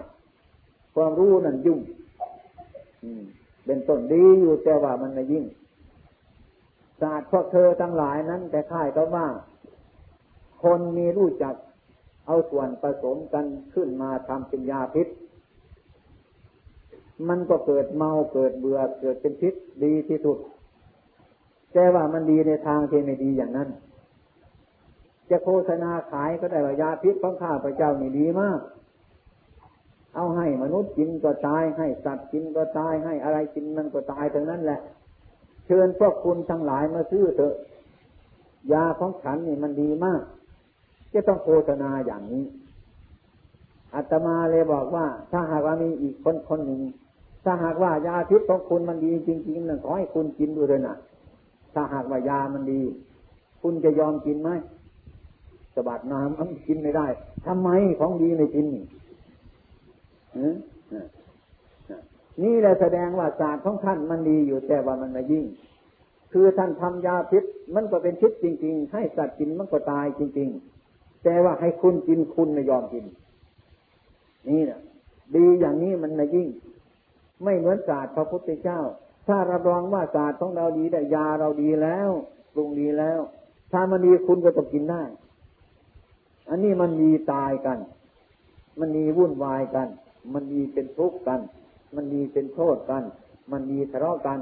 [0.97, 1.81] ความรู้นั้นยุ่ง
[3.67, 5.45] เป็นต้นดีอยู่แต่ว่ามันไม่ยิ่ง
[7.01, 9.27] ศาสตร์พวกเธอทั้งหลายนั้น แต่ค่ายก็ว่า
[10.63, 11.55] คนมีรู้จัก
[12.27, 15.07] เอาส่วนผสมกันขึ้นมาทำเป็นยาพิษ
[17.29, 20.39] มันก็เกิดเมาเกิดเบื่อเกิดเป็นพิษดีที่สุด
[21.73, 23.69] แต่ว่ามันดีในทางที่ไม่ดีอย่างนั้น
[25.31, 28.61] จะโฆษณาขายก็ได้ว่ายาพิษของข้าพระเจ้านี่ดีมาก
[30.15, 34.81] เอาให้มนุษย์กินก็ตายให้สัตว์กินก็ตายให้อะไรกินมันก็ตายทั้งนั้นแหละ
[35.67, 37.55] เชิญพวกคุณทั้งหลายมาซื้อเถอะ
[38.73, 40.23] ยาของฉันนี่มันดีมาก
[41.13, 42.45] จะต้องโฆษณาอย่างนี้
[43.95, 46.81] อาตมาเลยบอกว่า ถ้าหากว่ามีอีกคนคนหนึ่ง
[47.49, 50.97] ถ้าหากว่ายาพิษของคุณมันดีจริงๆนะขอให้คุณกินดูเลยนะ
[51.75, 52.81] ถ้าหากว่ายามันดี
[53.63, 54.51] คุณจะยอมกินไหม
[55.75, 57.07] สบัดน้ำมันกินไม่ได้
[57.47, 57.69] ทำไม
[58.01, 58.67] ของดีไม่กิน
[62.43, 65.45] นี่แหละแสดงว่าศาสตร์ของท่านมันดีอยู่แต่ว่ามันไม่ยิ่ง
[66.33, 70.49] คือท่านทำยาพิษมันก็เป็นพิษจริง ๆ ให้สัตว์กินมันก็ตายจริง
[70.87, 73.05] ๆ แต่ว่าให้คุณกินคุณไม่ยอมกิน
[74.49, 74.81] นี่นะ
[75.37, 76.49] ดีอย่างนี้มันไม่ยิ่ง
[77.45, 78.81] ไม่เหมือนศาสตร์พระพุทธเจ้า
[79.27, 82.11] ถ้ารับรองว่าศาสตร์ของเราดีแต่ยาเราดีแล้ว
[82.55, 83.21] ปรุงดีแล้ว
[83.73, 85.03] ถ้ามันดีคุณก็ต้องกินได้
[86.49, 87.79] อันนี้มันมีตายกัน
[88.81, 89.89] มันมีวุ่นวายกัน
[90.35, 91.41] มันมีเป็นทุกข์กัน
[91.95, 93.03] มันมีเป็นโทษกัน
[93.53, 94.41] มันมีทะเลาะกัน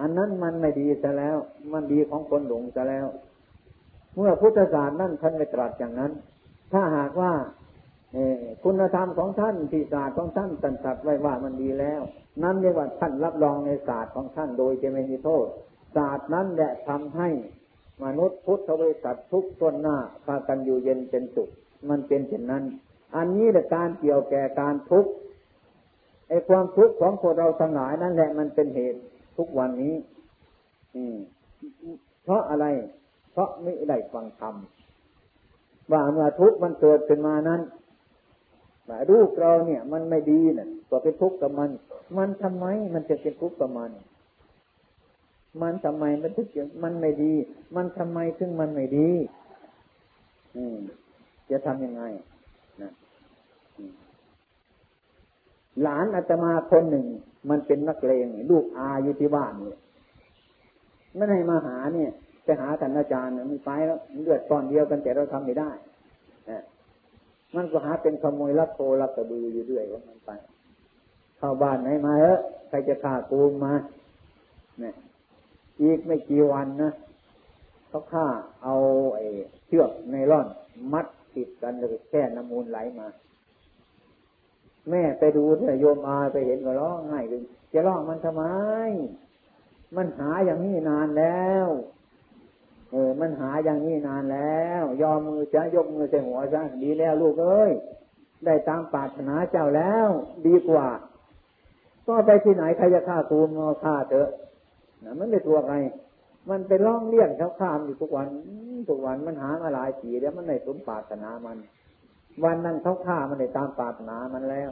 [0.00, 1.36] อันนั้นมันไม่ดีซะแล้ว
[1.72, 3.06] มันดีของคนหลงซะแล้ว
[4.16, 6.12] เมื่อพุทธศาสนานั่นท่านไม่ตรัสอย่างนั้น
[6.72, 7.32] ถ้าหากว่า
[8.64, 12.00] คุณธรรมของท่านที่ศาสตร์ของท่านตันตัดไว้ว่ามันดีแล้ว
[12.42, 15.46] นั่นเรียกว่าท่านรับรองในศาสตร์ของท่านโดยจะไม่มีโทษ
[15.96, 17.28] ศาสตร์นั้นแหละทำให้
[18.04, 21.48] มนุษย์พุทธบริษัททุกต้นหน้าพากันอยู่เย็นเป็นสุข
[21.88, 22.64] มันเป็นเช่นนั้น
[23.16, 25.10] อันนี้แหละการเกี่ยวแก่การทุกข์
[26.28, 29.00] ไอ้ความทุกข์ของพวกเราทั้งหลายนั่นแหละมันเป็นเหตุ
[29.36, 29.94] ทุกวันนี้
[30.94, 31.16] อืม
[32.24, 32.66] เพราะอะไร
[33.32, 34.54] เพราะไม่ได้ฟังธรรม
[35.92, 37.60] ว่าเมื่อทุกข์มันเกิดขึ้นมานั้น
[39.10, 41.70] รูปเราเนี่ย มันไม่ดีนะ่ะก็เป็นทุกข์กับมัน
[42.18, 43.90] มันทำไมมันจะเป็นทุกข์กับมัน
[45.62, 47.34] มันทำไมมันทุกข์มันไม่ดี
[47.76, 49.10] มันทำไมถึงมันไม่ดี
[50.56, 50.78] อืม
[51.50, 52.02] จะทำยังไง
[52.82, 52.92] นะ
[55.82, 57.06] หลานอาตมาคนหนึ่ง
[57.50, 59.78] มันเป็นนักเลงลูกอาอยู่ที่บ้านเนี่ย
[61.14, 62.10] ไม่ให้มาหาเนี่ย
[62.44, 65.70] ไปหาท่านอาจารย์มันไปแล้วเลือดตอนเดียวกันแต่เราทำไม่ได้
[67.54, 70.30] มันก็หาเป็นขโมยลักโทลักกระบืออยู่เรื่อยว่ามันไป
[71.38, 73.72] เข้าบ้านไหนมาเออใครจะฆ่ากูมา
[74.80, 74.94] เนี่ย
[75.82, 76.92] อีกไม่กี่วันนะ
[77.88, 78.26] เขาฆ่า
[78.62, 78.74] เอา
[79.14, 79.24] ไอ้
[79.66, 80.46] เชือกในร่อน
[80.92, 83.08] มัดติดกันเลยแค่น้ำมูลไหลมา
[84.90, 88.44] แม่ไปดูเนี่ยโยมอาไปเห็นก็ร้องไห้เลยจะร้องมันทำไม
[89.96, 91.68] มันหาอย่างนี้นานแล้ว
[92.92, 97.72] เออ มันหาอย่างนี้นานแล้ว ยอมมือจะยกมือใส่หัวซะดีแล้วลูกเอ้ย
[98.44, 100.08] ได้ตามปรารถนาเจ้าแล้ว
[100.46, 100.88] ดีกว่า
[102.06, 104.28] ก็ไปที่ไหนใครจะฆ่ากูมาฆ่าเถอะ
[105.04, 105.76] นะมันไม่ตัวใคร
[106.48, 108.28] มันไปร้องเรียกเขาข้ามอยู่ทุกวัน
[108.88, 111.58] ทุกวันมันหามาหลายปีแล้วมันไม่สมปรารถนามัน
[112.44, 114.70] วันนั้นเขาฆ่ามันได้ตามปรารถนามันแล้ว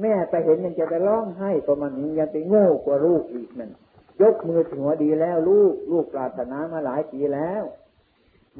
[0.00, 3.70] แม่ไปเห็นยังจะไปร้องให้ก็มันยังไปโง่กว่าลูกอีกนั่น
[4.20, 7.62] ยกมือถึงหัวดีแล้วลูกลูกปรารถนามาหลายปีแล้ว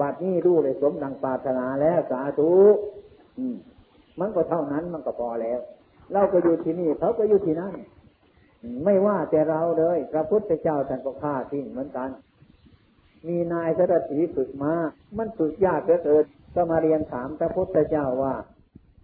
[0.01, 2.53] บัดนี้ลูกเลยสมดังปรารถนาแล้วสาธุ
[4.21, 5.61] มันก็เท่านั้นมันก็พอแล้ว
[6.12, 7.75] เราก็อยู่ที่นี่เขาก็อยู่ที่นั่น
[8.85, 12.11] ไม่ว่าแต่เราเลยพระพุทธเจ้าท่านก็ฆ่าทิ้งเหมือนกัน
[13.29, 14.75] มีนายสรสีฝึกมา
[15.19, 18.35] มันฝึกยากเหลือเกินก็มาเรียนถามพระพุทธเจ้าว่า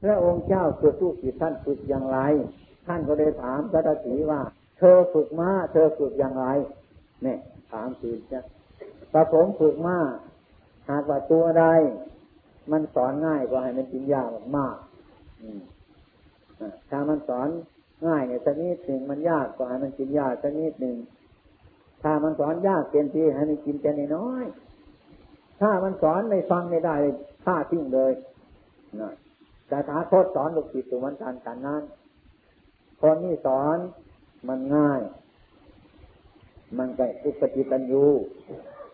[0.02, 2.18] พระองค์เจ้าฝึกลูกศิษย์ท่านฝึกอย่างไร
[2.86, 4.40] ท่านก็เลยถามสรสีว่า
[4.78, 6.46] เธอฝึกมาเธอฝึกอย่างไร
[7.22, 7.38] เนี่ย
[7.72, 8.40] ถามคือจะ
[9.12, 9.98] ประผมฝึกมา
[10.88, 11.64] หากว่าตัวใด
[12.72, 14.76] มันสอนง่ายก็ให้มันจริงยากมาก
[16.90, 17.48] ถ้ามันสอน
[18.06, 20.96] ง่ายเนี่ยสักนิดหนึ่งมันยากก็ให้มันกินยากสักนิดหนึ่ง
[22.02, 24.44] ถ้ามันสอนยากเต็มที่ให้มันกินแต่น้อย
[25.60, 26.96] ถ้ามันสอนไม่ฟังไม่ได้
[27.44, 28.12] ฆ่าทิ้งเลย
[29.00, 29.12] นะ
[29.68, 31.82] แต่ถ้าโคตสอนลูกศิษย์ตัวมันการการนั้น
[33.00, 33.78] คนนี้สอน
[34.48, 35.02] มันง่าย
[36.78, 38.06] มันก็อุปติตันยู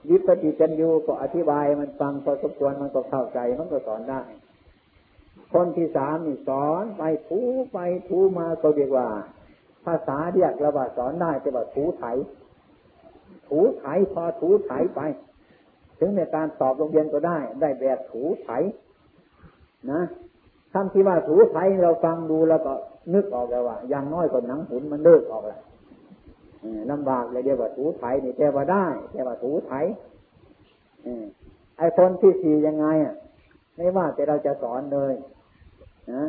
[0.08, 4.22] วิปติจันยูก็อธิบายมันฟังพอสมควรมันก็เข้าใจมันก็สอนได้
[5.52, 7.40] คนที่สามนี่สอนไปถู
[7.72, 7.78] ไป
[8.08, 9.08] ถูมาก็เรียกว่า
[9.84, 12.04] ภาษาเรียกระบาสอนได้แต่ว่าถูไถ
[13.48, 15.00] ถูไถพอถูไถไป
[15.98, 18.48] ถึงในการสอบโรงเรียนก็ได้ ได้แบบถูไถ
[19.90, 20.02] นะ
[20.74, 22.72] คำที่ว่าถูไถเราฟังดูแล้วก็
[23.14, 25.60] นึกออกแล้วว่าอย่างน้อยก็หนังหุ่นมันเลิกออกแล้ว
[26.90, 29.72] ลำบากเลยเดียวว่าถูไถนี่แต่ว่าได้ แต่ว่าถูไถ
[31.78, 33.14] ไอ้คนที่สี่ยังไงอะ
[33.76, 35.14] ไม่ว่าแต่เราจะสอนเลย
[36.12, 36.24] นะ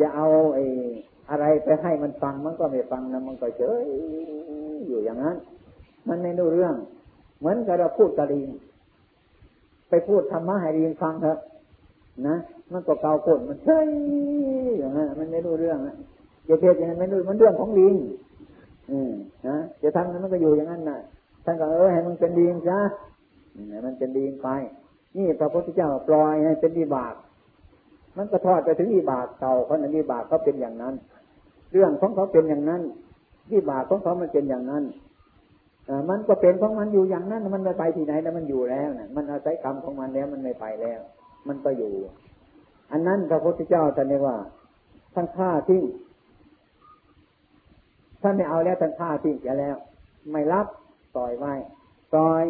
[0.00, 0.64] จะเอาไอ้
[1.30, 3.84] อะไรไปให้มันฟังมันก็ไม่ฟังนะมันก็เฉย
[4.86, 5.36] อยู่อย่างนั้น
[6.08, 6.74] มันไม่รู้เรื่อง
[7.38, 8.48] เหมือนกับเราพูดกะลิง
[9.88, 11.38] ไปพูดธรรมะให้ลิงฟังเถอะ
[12.26, 12.36] นะ
[12.72, 13.88] มันก็เกาโกนมันเฉย
[14.78, 15.96] อย่างนั้นมันไม่รู้เรื่องนะ
[16.46, 17.94] อย่าเทศอย่างนั้นไม่รู้มันเรื่องของลิง
[18.90, 19.12] อืม
[19.48, 20.98] นะจะทำนั้นมันก็อยู่อย่างนั้นน่ะ
[21.44, 22.78] ท่านก็เออให้มันเป็นลิงซะ
[23.70, 24.48] ให้มันเป็นลิงไป
[25.16, 27.14] นี่พระพุทธเจ้าปล่อยให้เป็นวิบาก
[28.16, 30.94] มันก็ทอดไปถึงวิบากเก่าเขาในวิบากเขาเป็นอย่างนั้น
[31.72, 32.82] เรื่องของเขาเป็นอย่างนั้น
[33.52, 34.84] วิบากของเขามันเป็นอย่างนั้น
[36.10, 41.00] มันก็เป็นของมันอยู่อย่างนั้น มันไม่ไปที่ไหนแล้วมันอยู่แล้วนะมันอาศัยกรรมของมันแล้วมันไม่ไปแล้ว
[41.48, 41.92] มันก็อยู่
[42.92, 44.38] อันนั้นพระพุทธเจ้าท่านเรียกว่า
[45.14, 45.84] ท่านฆ่าทิ้ง
[48.22, 49.76] ท่านไม่เอาแล้วท่านฆ่าทิ้งเสียแล้ว
[50.32, 50.66] ไม่รับ
[51.16, 51.54] ต่อยไว้
[52.16, 52.44] ต่อย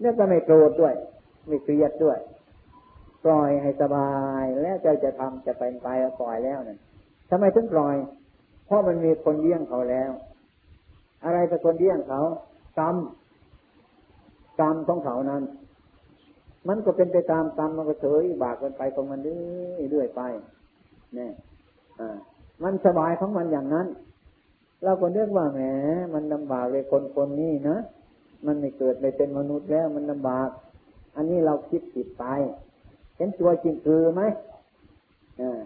[0.00, 0.94] เนี่ยก็ไม่โกรธด้วย
[1.48, 2.18] ไม่เครียดด้วย
[3.24, 5.88] ปล่อยให้สบายแล้วใจจะทำจะเป็นไป
[6.20, 6.78] ปล่อยแล้วนั่น
[7.30, 7.96] ทำไมถึงปล่อย
[8.66, 10.10] เพราะมันมีคนเลี้ยงเขาแล้ว
[11.24, 12.20] อะไรเป็นคนเลี้ยงเขา
[12.78, 12.96] กรรม
[14.60, 15.42] กรรมของเขานั้น
[16.68, 20.22] มันก็เป็นไปตามกรรมมันก็เฉยบากกันไปของมันเรื่อยไป
[21.14, 21.32] เนี่ย
[22.00, 22.16] อ่า
[22.62, 23.86] มันสบายของมันอย่างนั้น
[24.84, 25.60] เราก็เรียกว่าแหม
[26.14, 27.76] มันลำบากเลยคนคนนี้นะ
[28.46, 30.48] มันไม่เกิดไม่เป็นมนุษย์แล้วมันลำบาก
[31.16, 32.24] อันนี้เราคิดผิดไป
[33.16, 34.22] เห็นตัวจริงคือไหม
[35.40, 35.60] อ่า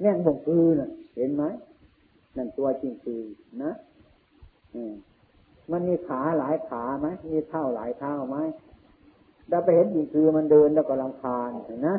[0.00, 1.44] แน่งบ่งคือนะเห็นไหม
[2.36, 3.22] นั่นตัวจริงคือ
[3.62, 3.72] นะ
[4.74, 4.92] อืม
[5.72, 8.36] มันมีขาหลายขาไหมมีเท่าหลายเท่าไหม
[9.50, 11.96] เราไปเห็นจริงคือมันเดินแล้วก็ลำคาญนนะ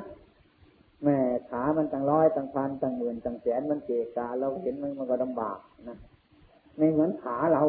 [1.03, 1.17] แม่
[1.49, 5.97] ขามันตั้งร้อยตั้งพันตั้งหมื่นตั้งแสนมันเกะกะเราเห็นมันมันก็ลำบากนะ
[6.77, 7.63] ไม่เหมือนขาเรา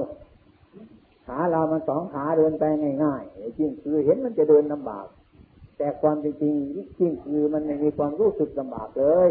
[1.26, 2.64] ขาเรามันสองขาเดินไป
[3.04, 5.06] ง่ายๆจริงคือเห็นมันจะเดินลำบาก
[5.78, 6.50] แต่ความจริงจริ
[7.10, 9.30] งคือมันไม่มีความรู้สึกลำบากเลย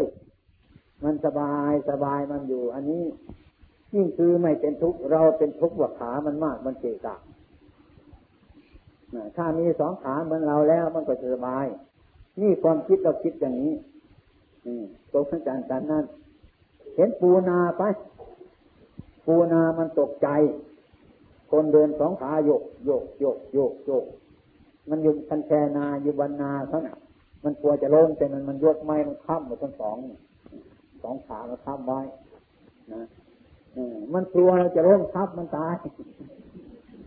[1.04, 3.04] มันสบายสบายมันอยู่ อันนี้
[3.94, 7.16] ยิ่งคือไม่เป็นทุกข์เราเป็นทุกข์ว่าขามันมากมันเกะกะ
[9.36, 11.66] ถ้ามีสองขาเหมือนเราแล้วมันก็สบาย
[12.40, 13.74] นี่ความคิดเราคิดอย่างนี้
[15.12, 16.04] ตกอาจารย์กันนั้น
[16.96, 17.82] เห็นปูนาไป
[19.26, 20.28] ปูนามันตกใจ
[21.50, 24.04] คนเดินสองขาโยกโยกโยกโยกโยก
[24.90, 26.98] มันอยู่คันแชนาอยู่บรรนาเขาน่ะ
[27.44, 29.96] มันกลัวจะล้มแต่มันมันยกไม้มันค้ำหมดทั้งสอง
[31.02, 32.00] สองขามันค้ำไว้
[32.92, 33.02] นะ
[34.14, 35.74] มันกลัวเราจะล้มทับมันตาย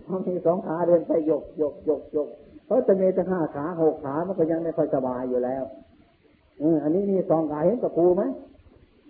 [0.06, 2.28] เพรามีสองขาเดินไปยกยกยกยก
[2.66, 5.64] เขาจะมีแต่ห้าขาหกขามันก็ยังไม่ค่อยสบายอยู่แล้ว
[6.60, 8.24] เอออันนี้มีสองขาเห็นตะปูไหม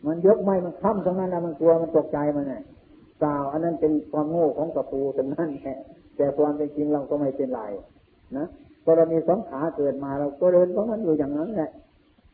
[0.08, 2.55] มันยกไม่มันค้ำตรงนั้นแล้วมันกลัวมันตกใจมันไง
[3.19, 5.77] เปล่าอันนั้นเป็นความโง่ของตะปูตรงนั้นแหละ
[6.17, 7.62] แต่ความเป็นจริงเราก็ไม่เป็นไร
[8.38, 8.45] นะ
[8.84, 11.69] พอเรามีสองขาเกิดมาเราก็เดินเพราะมันอยู่อย่างนั้นแหละ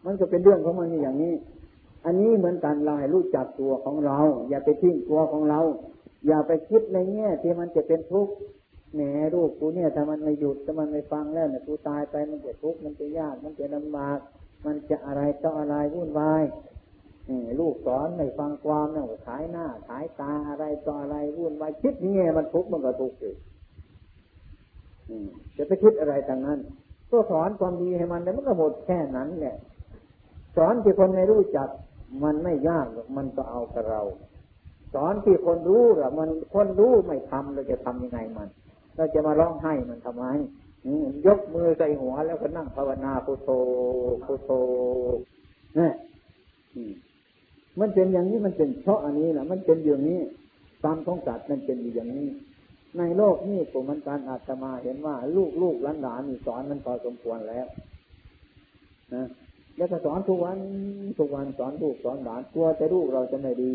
[0.06, 1.34] มันก็เป็นเรื่องของมันอย่างนี้
[2.06, 4.18] อันนี้เหมือนกันเราให้รู้จักตัวของเรา
[4.50, 5.60] อย่าไปทิ้งตัวของเรา
[6.28, 8.34] อย่าไปคิดในแง่ที่มันจะเป็นทุกข์
[8.94, 9.02] แหม
[9.36, 14.20] ลูกกูเนี่ยถ้ามันไม่หยุดถ้ามันไม่ฟังแล้วเนี่ยกูตายไปมันจะทุกข์มันจะยากมันจะลำบาก
[14.66, 16.44] มันจะอะไรต่ออะไรวุ่นวาย
[17.60, 23.38] ลูกสอนไม่ฟังความเนี่ยขายหน้า ขายตาอะไรต่ออะไรวุ่นวายคิดนี่ไงมันทุกข์มันก็ทุกข์อีก
[25.58, 26.60] จะไปคิดอะไรต่างนั้น
[27.12, 29.56] ก็สอนความดีให้มันแล้วมันก็หมดแค่นั้นแหละ
[30.58, 31.68] สอนที่คนไม่รู้จัก
[32.24, 34.02] มันไม่ยากหรอกมันก็เอากับเรา
[34.94, 38.50] สอนที่คนรู้หรอมันคนรู้ไม่ทำเราจะทํำยังไงมัน
[38.96, 40.26] เราจะมาร้องไห้มันทำไม
[41.26, 43.50] ยกมือใส่หัวแล้วก็นั่งภาวนาพุทโธ
[44.26, 44.52] พุทโธ
[45.78, 45.90] นี่
[47.80, 50.20] มันเป็นอย่างนี้มันเป็นเพราะอันนี้นะมันเป็นอย่างนี้
[50.84, 52.28] ตามของสัตว์มันเป็นอยู่อย่างนี้
[52.98, 57.66] ในโลกนี้ผมมันการอาตมาเห็นว่า ลูกลูกหลานหลานนี่สอนมันพอสมควรแล้ว
[59.14, 59.24] นะ
[59.78, 60.58] แล้วก็สอนทุกวัน
[61.20, 63.74] ทุกวันสอนลูกสอนหลานกลัวแต่ลูกเราจะไม่ดี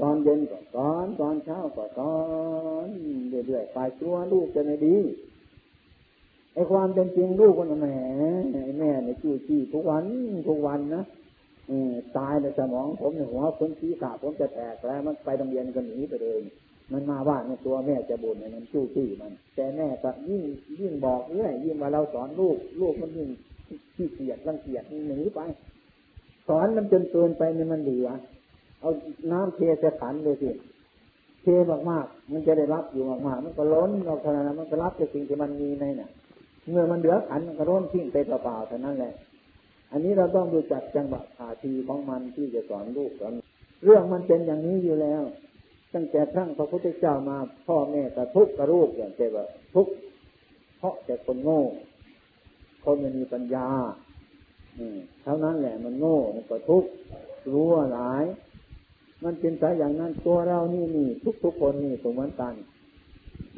[0.00, 2.16] ตอนเย็นก็สอน ตอนเช้าก็สอ
[2.86, 2.88] น
[3.46, 4.96] เรื่อยๆไปกลัวลูกจะไม่ดี
[6.54, 7.88] ไอ้ความเป็นจริงลูกคนแหม
[8.78, 10.04] แม่ในจู้จี้ทุกวัน
[10.48, 11.04] ทุกวันนะ
[12.16, 16.40] ตายในสมองผมในหัวคนชี้ขาผมจะแตกแล้วมันไปโรงเรียนก็หนีไปเลย
[16.92, 20.42] มันมาว่าในตัวแม่จะบ่นมันจู้จี้มัน แต่แม่ก็ยิ่ง
[20.80, 23.28] ยิ่งบอกเรื่อยยิ่งว่าเราสอนลูก ลูกมันยิ่ง
[23.94, 25.40] ขี้เกียจรังเกียจหนีไป
[26.48, 28.08] สอนมันจนเกินไปเนี่ยมันเหลือ
[28.80, 28.90] เอา
[29.32, 30.50] น้ำเทใส่ขันเลยสิ
[31.42, 31.46] เท
[31.90, 36.10] มากๆมันจะได้รับอยู่มากๆมันก็ล้นเราขนาดนั้นมันก็รับแต่สิ่งที่มันมีในเนี่ย
[36.70, 39.12] เมื่อมันเหลือขันมันก็ร้นทิ้งไปเปล่าๆเท่านั้นแหละ
[39.92, 43.32] อันนี้เราต้องดูจักจังหวะท่าทีของมันที่จะสอนลูกสอน
[43.84, 45.22] เรื่องมันเป็นอย่างนี้อยู่แล้ว
[45.94, 47.36] ตั้งแต่ครั้งพระพุทธเจ้ามา
[47.66, 49.92] พ่อแม่ก็ทุกข์กระรูปอย่างเจว่าทุกข์
[50.78, 51.60] เพราะแต่คนโง่
[52.84, 53.68] คนไม่มีปัญญา
[55.22, 56.90] เท่านั้นแหละมันโง่มันก็ทุกข์
[57.52, 58.24] รู้ว่าหลาย
[59.24, 62.54] มันเป็นสายอย่างนั้นตัวเรานี่นี่ทุกทุกคนนี่สมมติกัน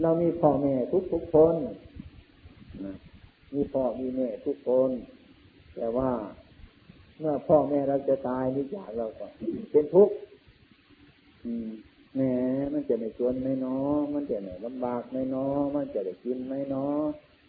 [0.02, 1.54] เรามีพ่อแม่ทุกทุกคน
[3.54, 4.90] มีพ่อมีแม่ทุกคน
[5.76, 6.10] แต่ว่า
[7.18, 9.26] เมื่อพ่อแม่เราจะตายนี่จากเราก็
[9.70, 10.14] เป็นทุกข์
[12.14, 12.20] แหม
[12.72, 13.78] มันจะไม่ชวนไม่น้อ
[14.14, 16.88] มันจะไม่ลำบากไม่น้อมันจะได้กินไม่น้อ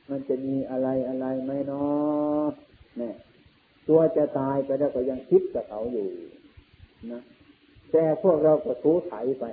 [0.10, 1.88] มันจะมีอะไรอะไรไม่น้อ
[2.98, 3.14] เนี่ย
[3.88, 6.08] ตัวจะตายไปแล้วก็ยังคิดกับเขาอยู่
[7.12, 7.22] นะ
[7.92, 9.46] แต่พวกเราก็ทูไถไป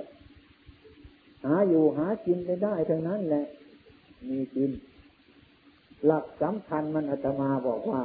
[1.45, 3.45] หาอยู่หากินไปได้ทั้งนั้นแหละ
[4.29, 4.71] มีกิน
[6.05, 8.01] หลักสำคัญมันอาตมาบอกว่า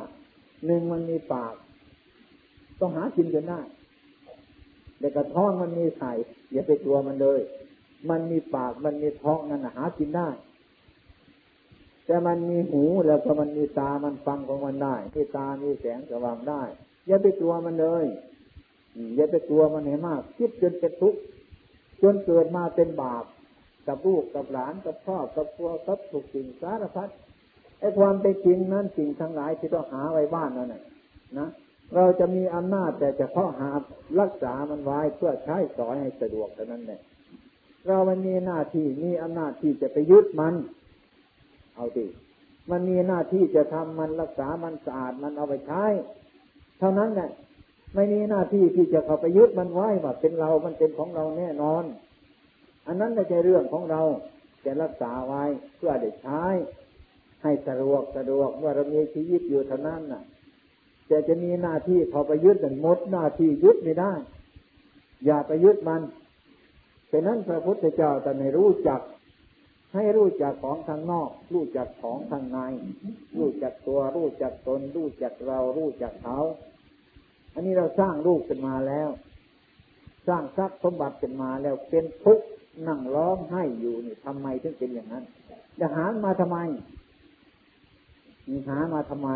[0.67, 1.55] หนึ่งมันมีปาก
[2.81, 3.61] ต้องหากินจนได้
[4.99, 6.13] แต่กระท้องมันมีไข่
[6.53, 7.41] อย่าไปกลัวมันเลย
[8.11, 10.29] มันมีปากมันมีท้องนั่นหากินได้
[12.07, 16.63] แต่มันมีหูแล้วก็มันมีตามันฟังของมันได้มีตามีแสงสว่างได้
[17.07, 18.05] อย่าไปกลัวมันเลย
[19.17, 21.21] อย่าไปกลัวมันให้มาก คิดจนเป็นทุกข์
[22.03, 23.25] จนเกิดมาเป็นบาป
[23.87, 27.09] กับลูกกับหลานกับพ่อกับครัวกับถูกสิ่งสารพัด
[27.81, 30.83] ไอ้ความเป็นจริงนั้นสิ่งทั้งหลายที่ต้องหาไว้บ้านนั่นนะ
[31.39, 31.49] นะ
[31.95, 33.71] เราจะมีอำนาจแต่จะเพาะหา
[34.21, 37.01] รักษามันไว้เพื่อใช้สอยให้สะดวกเท่านั้นแหละ
[37.87, 40.55] เรามันมีหน้าที่มีอำนาจที่จะไปยึดมัน
[41.75, 42.07] เอาดิ
[42.71, 45.85] มันมีหน้าที่จะทำมันรักษามันสะอาดมันเอาไปใช้
[46.79, 47.31] เท่านั้นแหละ
[47.95, 51.85] ไม่มีหน้าที่ที่จะเข้าไปยึดมันไว้ว่าเป็นเรา มันเป็นของเราแน่นอน
[52.87, 54.03] อันนั้นไม่ใช่เรื่องของเรา
[54.65, 55.45] จะรักษาไว้
[55.77, 56.43] เพื่อได้ใช้
[57.43, 60.23] ให้สะดวกสะดวกเมื่อเรามีชีวิตอยู่เท่านั้นน่ะ
[61.09, 64.13] แต่จะมีหน้าที่พอไปยึดแต่หมดหน้าที่ยึดไม่ได้
[65.25, 66.03] อย่าไปยึดมัน
[67.11, 69.01] ฉะนั้นพระพุทธเจ้าแต่ไม่รู้จัก
[69.95, 72.59] ให้รู้จักของทางนอก รู้จักของทางใน
[73.39, 76.39] รู้จักตัว รู้จักตน รู้จักเรา รู้จักเขา
[77.55, 79.09] อันนี้เราสร้างรูปขึ้นมาแล้ว
[80.29, 82.47] สร้างทรัพย์สมบัติขึ้นมาแล้วเป็นทุกข์
[82.87, 85.25] นั่งร้องไห้อยู่นี่ทำไมถึงเป็นอย่างนั้น
[85.81, 86.59] จะหามาทำไม
[88.49, 89.31] มีหามาทำไม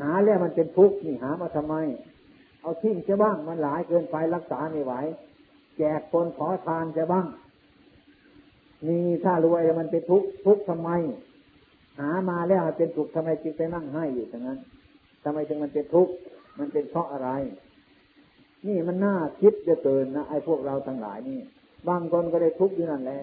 [0.00, 1.74] หาแล้วมันเป็นทุกข์นี่หามาทำไม
[2.60, 4.94] เอาทิ้งจะบ้างมันหลายเกินไปรักษาไม่ไหว
[5.78, 7.26] แจกคนขอทานจะบ้าง
[8.86, 10.90] มีถ้ารวยมันเป็นทุกข์ทุกข์ทำไม
[12.00, 14.58] หามาแล้วเป็นทุกข์ทำไมจึงไปนั่งให้อยู่อย่างนั้น
[15.22, 16.12] ทำไมจึงมันเป็นทุกข์
[16.58, 17.30] มันเป็นเพราะอะไร
[18.66, 21.40] นี่มันน่าคิดจะเกินนะไอ้พวกเราทั้งหลายนี่
[21.88, 23.20] บางคนก็ได้ทุกข์อยู่นั่นแหละ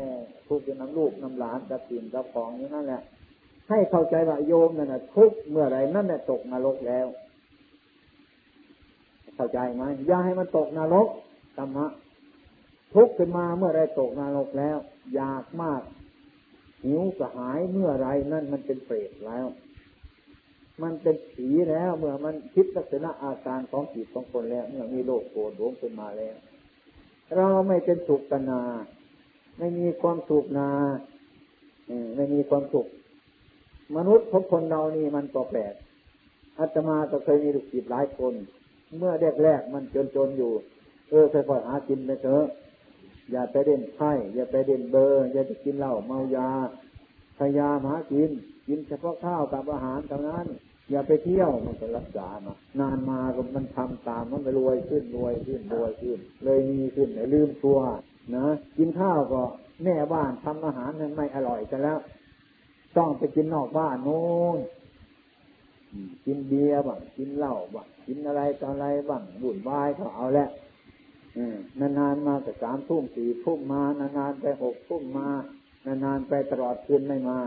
[0.50, 3.02] ทุกข์อยู่น้ำลูกน้ำหลานกับสิ่งกับของอยู่นั่นแหละ
[3.70, 7.08] ให้เข้าใจว่าโยมนั่นทุกข์เมื่อไรนั่นแหละตกนรกแล้ว
[9.36, 11.08] เข้าใจไหมอย่าให้มันตกนรก
[11.58, 11.88] ธรรมะ
[12.94, 14.78] ทุกขึ้นมาเมื่อไรตกนรกแล้ว
[15.16, 15.82] อยากมาก
[16.84, 19.46] หิวกระหายเมื่อไรนั่นมันเป็นเปรตแล้ว
[20.82, 26.36] มันเป็นผีแล้ว เมื่อมันคิดลักษณะอาการของจิตของคนแล้ว เมื่อมีโลกโกรธหลงขึ้นมาแล้ว
[27.36, 28.62] เราไม่เป็นสุขตนา
[29.60, 30.70] ไม่มีความสุขนา
[32.16, 32.88] ไม่มีความสุข
[33.96, 35.74] มนุษย์ของคนเรานี่มันก็แปลก
[36.60, 38.34] อาตมาก็เคยมีลูกศิษย์หลายคน
[38.98, 39.84] เมื่อแรกๆมัน
[40.16, 40.52] จนๆอยู่
[41.10, 42.46] เออค่อยๆหากินไปเถอะ
[43.32, 46.50] อย่าไปเด่นไพ่อย่าไปเด่นเบอร์ อย่าไปกินเหล้าเมายา
[47.38, 48.32] พยายามหากิน
[48.68, 50.48] กินเฉพาะข้าวกับอาหารเท่านั้น
[50.92, 57.80] อย่าไปเที่ยวมันจะรักษามานานมาก็มันทำตามมันไปรวยขึ้นรวยขึ้นรวยขึ้น เลยมีขึ้นลืมตัว
[58.36, 58.46] นะ
[58.78, 59.44] กินข้าวก็
[59.84, 61.98] แม่บ้านทำอาหารนั้นไม่อร่อยกันแล้ว
[62.98, 64.24] ต้องไปกินนอกบ้านโน้
[64.58, 64.60] น
[66.26, 70.50] กินเบียร์บ้างกินเหล้าบ้างกินอะไรต่ออะไรบ้างบุญวายเขาเอาแล้ว
[71.80, 75.28] นานๆมาแต่สามทุ่มสี่ทุ่มมานานๆไปหกทุ่มมา
[76.04, 77.40] นานๆไปตลอดคืนไม่มา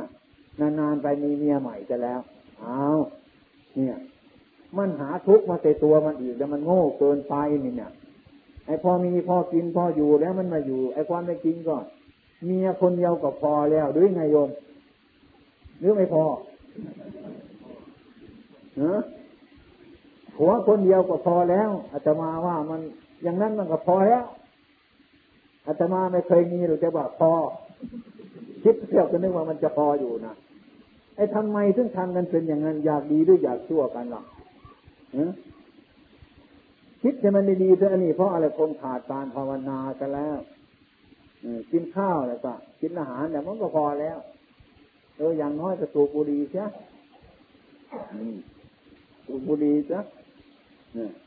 [0.80, 2.20] นานๆไปมีเมียใหม่จะแล้ว
[2.62, 2.84] เอา
[3.78, 3.96] เนี่ย
[4.78, 7.92] มันหาทุกข์มาใส่ตัวมันอีกแล้วมันโง่เกินไปนี่เนี่ย
[8.66, 11.76] ไอ้พอมีพอกินพออยู่แล้วมันมาอยู่ ไอ้ความไม่จริงก็
[12.44, 14.48] เมียคนเดียวก็พอแล้วด้วยไงโยม
[15.78, 16.24] หรือไม่พอ
[18.78, 19.00] เนอะ
[20.38, 22.80] หัวคนเดียวก็พอแล้วอาตมาว่ามัน
[23.22, 24.24] อย่างนั้นมันก็พอแล้ว
[25.66, 27.32] อาตมาไม่เคยมีหรือจะบอกพอ
[28.62, 30.34] คิดเที่ยวกันนึกว่ามันจะพออยู่นะ
[31.18, 34.24] ไอ้ทำไมถึงทำกันเป็นอย่างนั้น อยากดีหรืออยากชั่วกันหรอก
[37.02, 40.38] คิดจะมันดีๆเท่านี้เพราะอะไรคงขาดการภาวนากันแล้ว
[41.70, 44.18] กินข้าวแล้วก็กินอาหารแต่มันก็พอแล้ว
[45.16, 46.64] เอออย่างน้อยจะสูบบุหรี่ใช่
[49.26, 50.00] สูบบุหรี่จ้ะ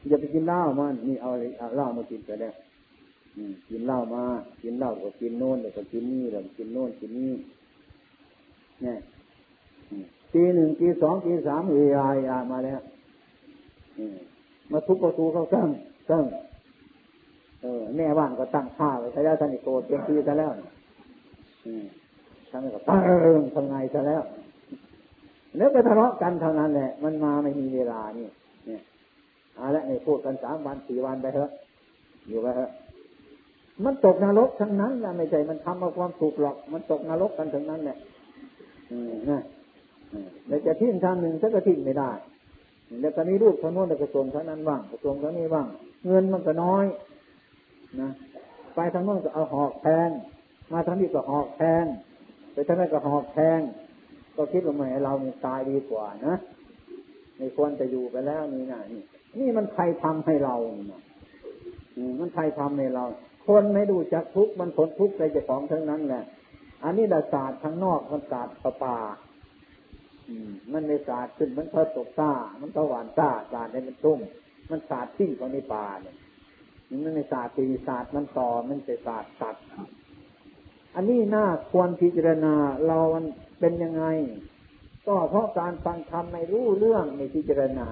[0.08, 1.32] อย่าไปกินเหล้ามันนี่เอา
[1.76, 2.56] เหล้ามากินไปแล้ว
[3.70, 4.24] กินเหล้ามา
[4.64, 7.34] กินเหล้าก็กินโน่นเดี๋ยวก็กินนี่เดี๋ยวกินโน่นกินนี่
[8.82, 8.98] เนี่ย
[10.34, 12.80] ตีหนึ่งตีสองตีสามเอไอมาแล้ว
[14.72, 15.68] มาทุบประตูเขาตั้ง
[16.10, 16.24] ตั้ง
[17.62, 20.52] เออแม่บ้านก็ตั้งข้าไว้ซะแล้วท่านโกรธเต็มที่ซะแล้ว
[22.50, 24.22] ท่านก็ตั้งเออทำไงซะแล้ว
[25.56, 28.28] เนื้อไปทะเลาะกันเท่านั้นแหละ มันมาไม่มีเวลานี่
[28.68, 28.82] เนี่ย
[29.56, 31.50] เอาละนี่พูดกันสามวันสี่วันไปเถอะ
[32.28, 32.72] อยู่ไปเถอะ
[33.84, 37.98] มันตกนรกทั้งนั้นแหละไม่ใช่มันทำมาความสุขหรอก มันตกนรกกันทั้งนั้นแหละ
[38.92, 39.42] อืมนะ
[40.48, 42.12] แล้วจะทิ้งทางหนึ่งถ้าก็ทิ้งไม่ได้
[43.02, 45.68] แล้วก็มีรูปคนโน้นกระทรวงเท่านั้นบ้างกระทรวงเท่านี้บ้าง
[46.08, 46.86] เงินมันก็น้อย
[48.02, 48.10] นะ
[48.76, 50.10] ไปทางโน้นก็เอาหอกแทง
[50.72, 51.84] มาทางนี้ก็หอกแทง
[52.54, 53.60] ไปทางนั้นก็หอกแทง
[54.36, 56.36] ก็คิดว่าไม่เราเนี่ยตายดีกว่านะ
[57.38, 59.02] ไม่ควรจะอยู่ไปแล้วนี่นะนี่
[59.40, 60.56] นี่มันใครทำให้เรา
[60.88, 61.02] เนี่ย
[62.20, 63.06] มันใครทำให้เรา
[63.46, 66.24] คนไม่ดูจักทุกมันผลทุกข์ใจจะของทั้งนั้นแหละ
[66.84, 68.98] อันนี้ดาศาสตร์ทางนอกมันศาสตร์ประปา
[70.74, 74.20] มันไม่สาดขึ้นมันก็ตกซ่ามันก็หวานซ่าสาดในมันตุ้ม
[74.72, 76.16] มันสาดทิ้งของในป่าเนี่ย
[76.90, 79.56] มันไม่สาดตีสาดมันต่อมันจะสาดตัด
[80.96, 82.56] อันนี้น่าควรพิจารณา
[82.88, 83.26] เรามัน
[83.60, 84.04] เป็นยังไง
[85.08, 87.88] ก็เพราะการฟังธรรมไม่รู้เรื่องในพิจารณา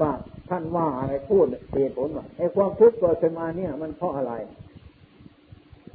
[0.00, 0.12] ว่า
[0.48, 4.34] ท่านว่าอะไรพูดเหตุผลว่าไอ้ความทุกข์เกิดขึ้นมาเนี่ย มันเพราะอะไร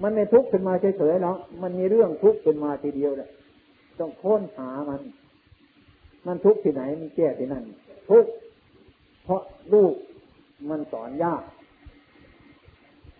[0.03, 3.29] มันไม่ทุกข์ขึ้นมาเฉยๆหรอกมันมีเรื่องทุกข์ขึ้นมาทีเดียวเลย
[3.99, 5.01] ต้องค้นหามัน
[6.27, 7.63] มันทุกข์ที่ไหนมันแก้ที่นั่น
[8.09, 8.31] ทุกข์
[9.23, 9.41] เพราะ
[9.73, 9.93] ลูก
[10.69, 11.43] มันสอนยาก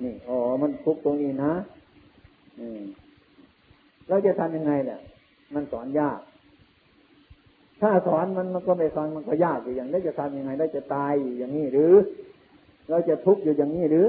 [0.04, 1.54] นี่อ๋อมันทุกข์ตรงนี้นะ
[2.60, 2.82] อืม
[4.08, 5.00] เราจะทำยังไงเนี่ย
[5.56, 6.20] มันสอนยาก
[7.82, 11.94] ถ้าสอนมันมันก็ไม่สอนมันก็ยากอยู่อย่างนี้จะทำยังไงได้จะตายอยู่อย่างนี้หรือ
[12.90, 14.08] เราจะทุกข์อยู่อย่างนี้หรือ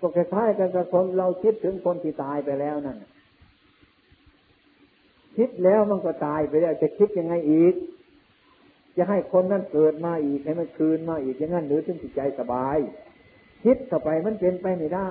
[0.00, 2.98] ก็คล้ายๆกันกับคนเราคิดถึงคนที่ตายไปแล้วนั่น
[5.36, 7.74] คิดแล้วมันก็ตายไปแล้วจะคิดยังไงอีก
[8.96, 12.76] จะให้คนนั้นเกิดมาอีกให้มันคืนมาอีกอย่างนั้นหรือถึงจิตใจสบาย
[13.64, 15.08] คิดต่อไปมันเป็นไปไม่ได้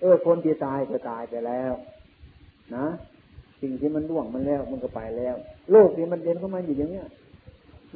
[0.00, 1.72] เออคนที่ตายก็ตายไปแล้ว
[2.76, 2.86] นะ
[3.60, 5.36] สิ่งที่มันล่วงมันแล้วมันก็ไปแล้ว
[5.72, 7.08] โลกนี้มันเด่นเข้ามาอยู่อย่างเนี้ย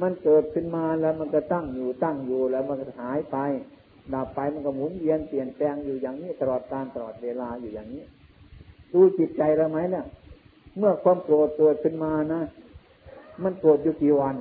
[0.01, 3.37] มันเกิดขึ้นมาแล้วมันก็ตั้งอยู่ตั้งอยู่แล้วมันก็หายไป
[4.13, 8.03] ดับไปมันก็หมุนเวียนเปลี่ยนแปลงอยู่อย่างนี้ตลอดการตลอดเวลาอยู่อย่างนี้
[8.93, 10.05] ดูจิตใจเราไหมเนี่ย
[10.77, 12.41] เมื่อความโกรธเกิดขึ้นมานะ
[13.43, 14.35] มันโกรธอยู่กี่วัน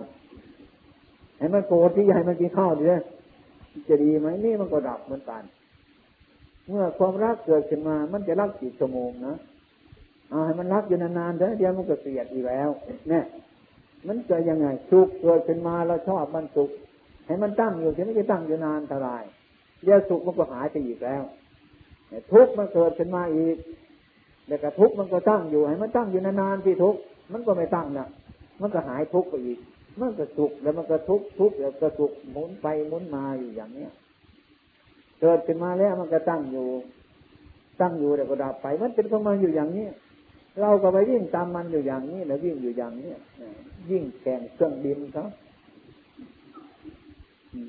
[1.39, 3.03] ให้มันโกรธที่ใหญ่มันกินข้าวดีเลย
[3.89, 5.43] จะดีไหมนี่มันก็ดับเหมือนกัน
[6.69, 9.35] เมื่อความรักเกิดขึ้นมา มันจะรักกี่ชั่วโมงนะ
[10.31, 12.69] เอาให้มันรักอยู่นานๆเถอะเดี๋ยวมันก็เสียดอีกแล้ว
[13.09, 13.25] เนี่ย
[14.07, 16.71] มันจะยังไงสุขเกิดขึ้นมาเราชอบมันสุข
[17.27, 19.11] ให้มันตั้งอยู่ที่ไม่จะตั้งอยู่นานเท่าไร
[19.85, 21.23] เดี๋ยวสุขมันก็หายไปอีกแล้ว
[22.33, 23.57] ทุกข์มันเกิดขึ้นมาอีก
[24.49, 27.01] แล้วก็ทุกข์มันก็ตั้งอยู่ให้มันตั้งอยู่นานๆที่ทุกข์
[27.33, 28.09] มันก็ไม่ตั้งนะ
[28.61, 29.59] มันก็หายทุกข์ไปอีก
[30.01, 33.91] มันก็สุขแล้วมันก็ทุกข์ทุกข์แล้วก็สุขหมุนไปหมุนมาอยู่อย่างเนี้ย
[35.21, 36.67] เกิดขึ้นมาแล้วมันก็ตั้งอยู่
[37.81, 39.87] ตั้งอยู่แล้วก็ดับไป มันเป็นของมันอยู่อย่างนี้
[40.61, 43.13] เราก็ไปวิ่งตามมันอยู่อย่างนี้แล้ววิ่งอยู่อย่างนี้
[43.91, 45.27] ยิ่งแข่งเครื่องบินเขา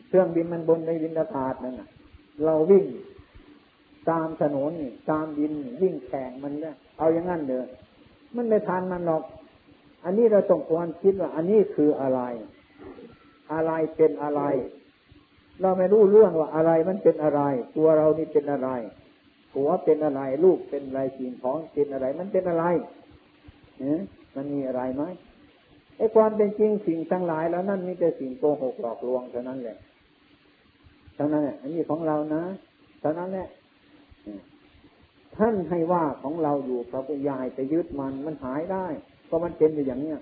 [0.07, 1.81] เครื่องบินมันบนในวินอากาศนั่น
[2.45, 2.85] เราวิ่ง
[4.09, 5.51] ตามถนนนี่ตามดิน
[5.81, 7.65] วิ่งแข่งมันเนี่ยเอาอย่างนั้นเลย
[8.35, 9.23] มันไม่ทันมันหรอก
[10.03, 12.21] อันนี้เราต้องควรคิดว่า อันนี้คืออะไร
[13.53, 14.41] อะไรเป็นอะไร
[15.61, 17.41] เราไม่รู้เรื่องว่าอะไรมันเป็นอะไร
[17.77, 18.69] ตัวเรานี่เป็นอะไร
[19.55, 22.65] หัวเป็นอะไร ลูกเป็นอะไรสิ่งของเป็นอะไร มันเป็นอะไร
[23.79, 23.99] เนี่ย
[24.35, 25.03] มันมีอะไรไหม
[25.97, 29.77] ไอ้ความเป็นจริงสิ่งทั้งหลายแล้วนั่นมีแต่สิ่งโกหกหลอกลวงเท่านั้นแหละ
[31.15, 32.43] เท่านั้นแหละอันนี้ของเรานะ
[33.01, 33.47] เท่านั้นแหละ
[35.37, 38.87] ท่านให้ว่าของเราอยู่พระพุทธยายไปยึดมันมันหายได้
[39.25, 40.19] เพราะมันเป็นอยู่อย่างเนี้ย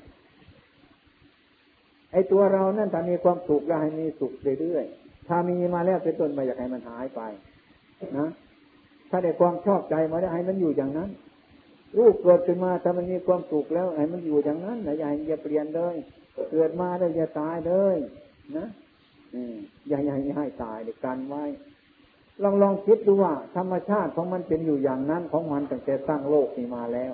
[2.11, 7.22] ไอ้ตัวเรานั่นถ้ามีความสุขก็ให้มีสุขเรื่อยๆถ้ามีมาแล้วเป็นต้นมาอยากให้มันหายไป
[8.18, 8.30] นะ
[9.09, 11.09] ถ้าได้ความชอบใจมาได้ให้มันอยู่อย่างนั้น
[11.97, 15.95] รูปเกิดขึ้นมาถ้ามันมีความสุขแล้วให้มันอยู่อย่างนั้นนะอย่าอย่าเปลี่ยนเลย
[16.51, 17.97] เกิดมาแล้วอย่าตายเลย
[18.57, 18.68] นะ
[19.34, 19.55] อืม
[19.89, 21.43] อย่าอย่าให้ตายเดี๋ยกันไว้
[22.41, 27.13] ลองลองคิดดูว่า ธรรมชาติของมันเป็นอยู่อย่างนั้นของมันตั้งแต่สร้างโลกนี้มาแล้ว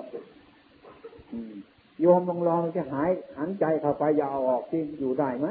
[2.00, 5.48] โยมลองลองจะหายหันใจเข้าไปอย่าเอาออกที่อยู่ได้ไหม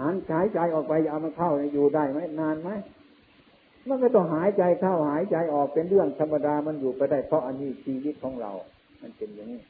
[0.00, 2.70] หันหายใจออกไปอย่าเอามันเข้าอยู่ได้ไหมนานไหม
[3.88, 8.52] มันก็ต้องหายใจเข้าหายใจออกเป็นเรื่องธรรมดามันอยู่ไปได้เพราะอันนี้ชีวิตของเรา
[9.02, 9.60] มันเป็นอย่างนี้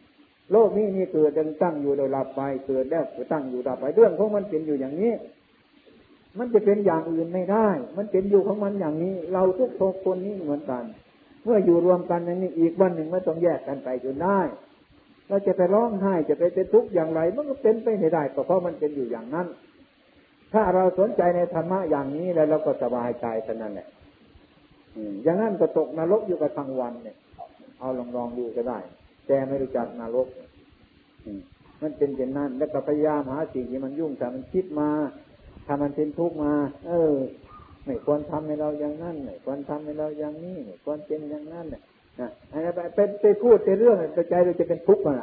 [0.52, 1.30] โลกนี้มีเกิด
[1.62, 5.12] ตั้งอยู่โดยหลับไปเกิดแล้วตั้งอยู่ดับไปเรื่องของมันเป็นอยู่อย่างนี้
[6.38, 9.70] มันจะเป็นอย่างอื่นไม่ได้ มันเป็นอยู่ของมันอย่างนี้ เราทุก
[10.04, 10.84] คนนี้เหมือนกัน
[11.44, 14.40] เมื่ออยู่รวมกันอย่างนี้อีกวันหนึ่งไม่ต้องแยกกันไปจนได้
[15.28, 19.46] เราจะไปร้องไห้จะไปเป็นทุกข์อย่างไร มันก็เป็นไปไม่ได้เพราะมันเป็นอยู่อย่างนั้น
[20.52, 23.88] ถ้าเราสนใจในธรรมะอย่างนี้แล้วเราก็สบายใจเท่านั้นแหละ
[25.22, 27.16] อย่างนั้นก็ตกนรกอยู่กับทางวันเนี่ย
[27.78, 28.78] เอาลองลองดูก็ได้
[29.26, 30.28] แต่ไม่รู้จักนรก
[31.82, 34.90] มันเป็นอย่างนั้น แล้วก็พยายามหาสิ่งที่มันยุ่งแต่มันคิดมา
[35.66, 36.54] ถ้ามันเป็นทุกข์มา
[36.88, 37.14] เออ
[37.84, 41.82] ไม่ควรทำให้เราอย่างนั้นไม่ควรทำให้เราอย่างนี้ไม่ควรเป็นอย่างนั้นเนี่ย
[42.20, 43.96] นะอะไรไปเป็นไปพูดในเรื่อง
[44.30, 45.16] ใจเราจะเป็นทุกข์มา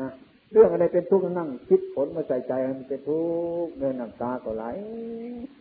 [0.00, 0.10] นะ
[0.52, 3.22] เรื่องอะไรเป็นทุกข์นั่งคิดผลมาใส่ใจมันเป็นทุ
[3.64, 4.64] กข์เดินน้ำตาก็ไหล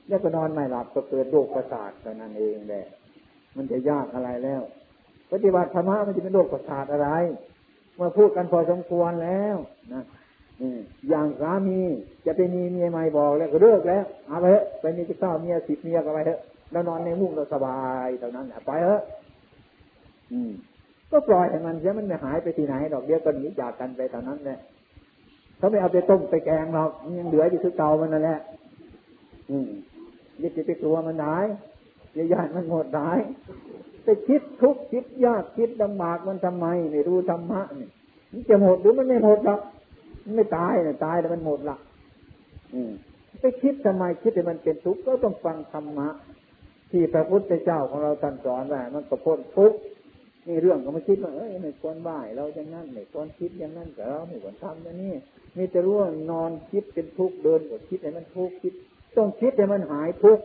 [0.07, 2.85] แล้วก็นอนไม่หลับก็เกิดโรคประสาทแต่นั้นเองแหละ
[3.55, 4.61] มันจะยากอะไรแล้ว
[5.31, 7.09] ปฏิบัติธรรมะมันจะเป็นโรคประสาทอะไร
[7.99, 9.55] มาพูดกันพอสมควรแล้ว
[9.93, 10.03] นะ
[11.09, 11.79] อย่างสามี
[12.25, 16.39] จะไปมีเมียใหม่บอกแล้วก็เลิกแล้วเอาไปเถอะไปมีเก้าเมียสิบเมียก็ไปเถอะ
[16.71, 19.01] แล้วนอนในมุ้งเราสบายเท่านั้นไปเถอะ
[20.31, 20.51] อืม
[21.11, 24.59] ก็ปล่อยให้มันเสียมันไม่หายไปที่ไหนดอกเดียวก็หนีจากกันไปเท่านั้นแหละ
[25.57, 28.39] เขาไม่เอาไปต้มไปแกงหรอกยังเหลืออยู่ที่เก่ามันนั่นแหละ
[29.49, 29.69] อืม
[30.41, 31.45] ยิ่งจะไปกลัวมันหาย
[32.15, 33.19] อย่าญามันหมดหาย
[34.03, 37.89] ไปคิดทุกข์คิดยากคิดลำบากมันทำไมไม่รู้ธรรมะนี่
[38.31, 39.59] มันจะหมดหรือมันไม่หมดหรอก
[40.35, 41.77] ไม่ตายนะตายแล้วมันหมดละ
[42.73, 42.91] อืม
[43.41, 46.07] ไปคิดทำไมคิดให้มันเป็นทุกข์ก็ต้องฟังธรรมะ
[46.91, 49.77] ที่พระพุทธเจ้าของเราท่านสอนว่ามันก็พ้นทุกข์
[50.47, 55.13] นี่เรื่องก็มาคิดว่าเอ้ยไม่ควรบ่ายเราอย่างนั้นไม่ควรคิดอย่างนั้นแต่เราไม่ควรทำอย่างนี้
[55.57, 58.73] มีแต่รู้ว่านอนคิดเป็นทุกข์เดินก็คิดให้มันทุกข์คิด
[59.17, 60.43] ต้องคิดให้มันหายทุกข์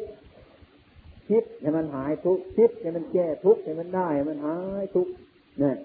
[1.29, 5.13] คิดให้มันหายทุกข์คิดให้มันแก้ทุกข์ให้มันได้ให้มันหายทุกข์
[5.61, 5.77] เนี่ย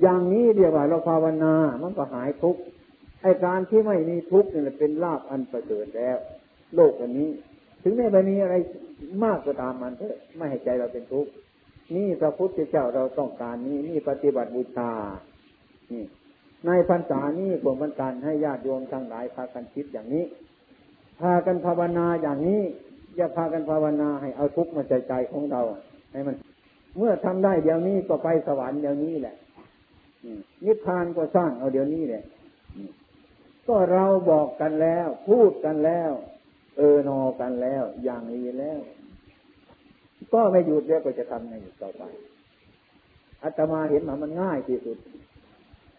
[0.00, 2.60] อย่างนี้เรียกว่าเราภาวนา มันก็หายทุกข์
[3.22, 6.16] ไอการที่ไม่มีทุกข์นี่เป็นลาภอันประเสริฐแล้ว
[6.74, 7.30] โลกอันนี้
[7.82, 8.54] ถึงแม้จะมีอะไร
[9.24, 11.30] มากก็ตามมันเถอะไม่ให้ใจเราเป็นทุกข์
[11.94, 14.90] นี่พระพุทธเจ้าเราต้องการนี้นี่ปฏิบัติบูชา
[15.92, 16.04] นี่
[16.66, 20.24] ในพรรษานี้พวกมันการให้ญาติโยมทั้งหลายพากันคิดอย่างนี้
[21.20, 22.60] พากันภาวนาอย่างนี้
[23.16, 25.62] อย่าพากันภาวนาให้เอาทุกข์มาใจใจของเรา
[26.12, 26.36] ให้มัน
[26.98, 29.36] เมื่อทำได้เดี๋ยวนี้ก็ไปสวรรค์เดี๋ยวนี้แหละ
[30.64, 32.24] นิพพานก็สร้างเอาเดี๋ยวนี้เลย
[33.68, 36.10] ก็เราบอกกันแล้ว พูดกันแล้ว
[36.76, 38.80] เออนอกันแล้ว อย่างนี้แล้ว
[40.32, 42.02] ก็ไม่หยุดแล้วก็จะทำในต่อไป
[43.42, 44.98] อาตมาเห็นมามันง่ายที่สุด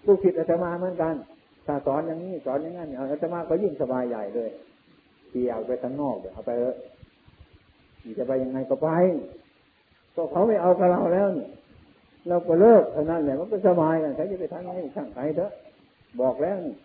[0.05, 1.15] ลูกศิษย์อาตมาเหมือนกัน
[1.65, 4.49] ถ้าสอนอย่างนี้สอนอย่างนั้นอาตมาก็ยิ่งสบายใหญ่เลย
[5.29, 6.75] เที่ยวไปทั้งนอกเอาไปเถอะ
[8.17, 8.89] จะไปยังไงก็ไป
[10.15, 11.47] ก็เขาไม่เอากับเราแล้วนี่
[12.27, 15.51] เราก็เลิกเท่านั้นแหละมันก็สบายกันใครจะไปทำให้ช่างใครเถอะ
[16.21, 16.75] บอกแล้วนี่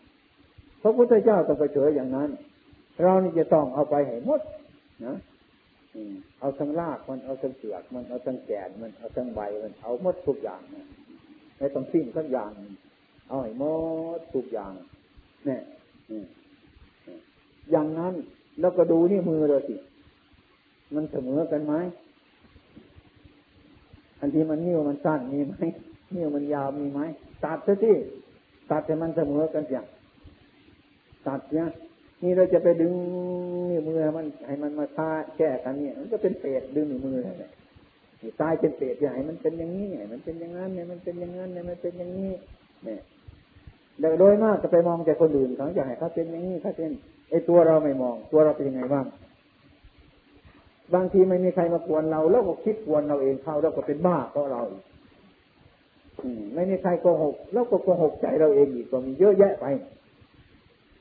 [0.83, 2.31] พระพุทธเจ้าต้องไปเฉยอย่างนั้น
[3.03, 4.41] เรานี่จะต้องเอาไปให้หมด
[5.07, 5.15] นะ
[6.41, 10.87] เอาทั้งรากมันเอาทั้งเปลือกมันเอาทั้งแก่นมันเอาทั้งใบมันเอาหมดทุกอย่างนะ
[11.59, 12.51] ไม่ต้องสิ้นสักอย่าง
[13.29, 13.65] เอาให้หม
[14.19, 14.73] ดทุกอย่าง
[15.47, 15.61] เนี่ย
[17.71, 18.15] อย่างนั้น
[18.61, 19.75] แล้วก็ดูนี่มือเลยสิ
[20.95, 21.75] มันเสมอกันไหม
[24.21, 25.55] อันที่มันนิ้วมันสั้นมีไหม
[26.15, 27.01] นิ้วมันยาวมีไหม
[27.45, 27.97] ตัดซะที่
[28.71, 29.87] ตัดให้มันเสมอกันอย่าง
[31.27, 31.69] ตัดเนี่ย
[32.23, 32.93] นี่เราจะไปดึง
[33.71, 37.51] นิ้วมือมันให้มันมาท่าแก้กันเนี่ย มันก็เป็นเศษดึงนิ้วมือนั่นแหละ
[38.41, 42.33] ตายเป็นเศษอย่มันเป็นอย่างนี้มันเป็นอย่างนั้นเนี่ยมันเป็นอย่างนั้นเนี่ยมันเป็นอย่างนี้
[42.85, 43.01] เนี่ย
[44.21, 46.91] โดยมากจะไปมองแต่คนอื่นเขาอยากให้เขาเป็นอย่างนี้เขาเป็น
[47.31, 49.07] ไอตัวเราไม่มอง ตัวเราเป็นยังไงบ้าง
[50.95, 54.63] บางทีไม่มีใครมากวนเราแล้วก็คิดกวนเราเองเขาแล้วก็เป็นบ้าเพราะเรา
[56.55, 59.67] ไม่มีใครโกหกแล้วก็โกหกใจเราเองอีกก็มีเยอะแยะไป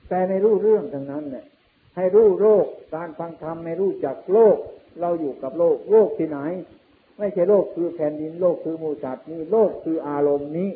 [0.09, 1.45] แต่ในรู้เรื่องทั้งนั้นเนี่ย
[1.95, 2.65] ให้รู้โรค
[2.95, 4.57] การฟังธรรมในรู้จักโลก
[5.01, 6.39] เราอยู่กับโลก โลกที่ไหน
[7.17, 10.69] ไม่ใช่โลกคือแผ่นดินโลกคือมูสัตว์นี่โลกคืออารมณ์นี้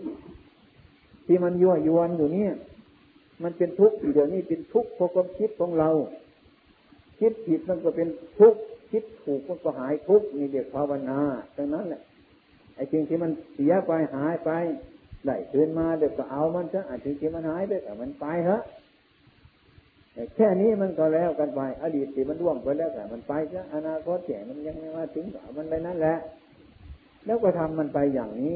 [1.26, 2.54] ที่มันยั่วยวนอยู่เนี่ย
[3.44, 5.90] มันเป็นทุกข์อยู่เดี๋ยวนี้เป็นทุกข์เพราะความคิดของเรา
[7.20, 8.08] คิดผิดมันก็เป็น
[8.40, 11.20] ทุกข์ คิดถูกมันก็หายทุกข์นี่เรียกภาวนา
[11.58, 12.02] ดังนั้นแหละ
[12.76, 14.52] ไอ้สิ่งที่มันเสียไปหายไป
[15.26, 18.64] ได้คืนมาเดี๋ยวก็เอามันซะไอ้สิ่งที่มันหายไปแต่มันไปเถอะ
[20.36, 25.26] แค่นี้มันก็แล้วกันไปอดีตที่มันร่วงไปแล้วแต่มันไปซะอนาคตแก่มันยังไม่มาถึง
[25.58, 26.18] มันไปนั่นแหละ
[27.26, 28.56] แล้วก็ทำมันไปอย่างนี้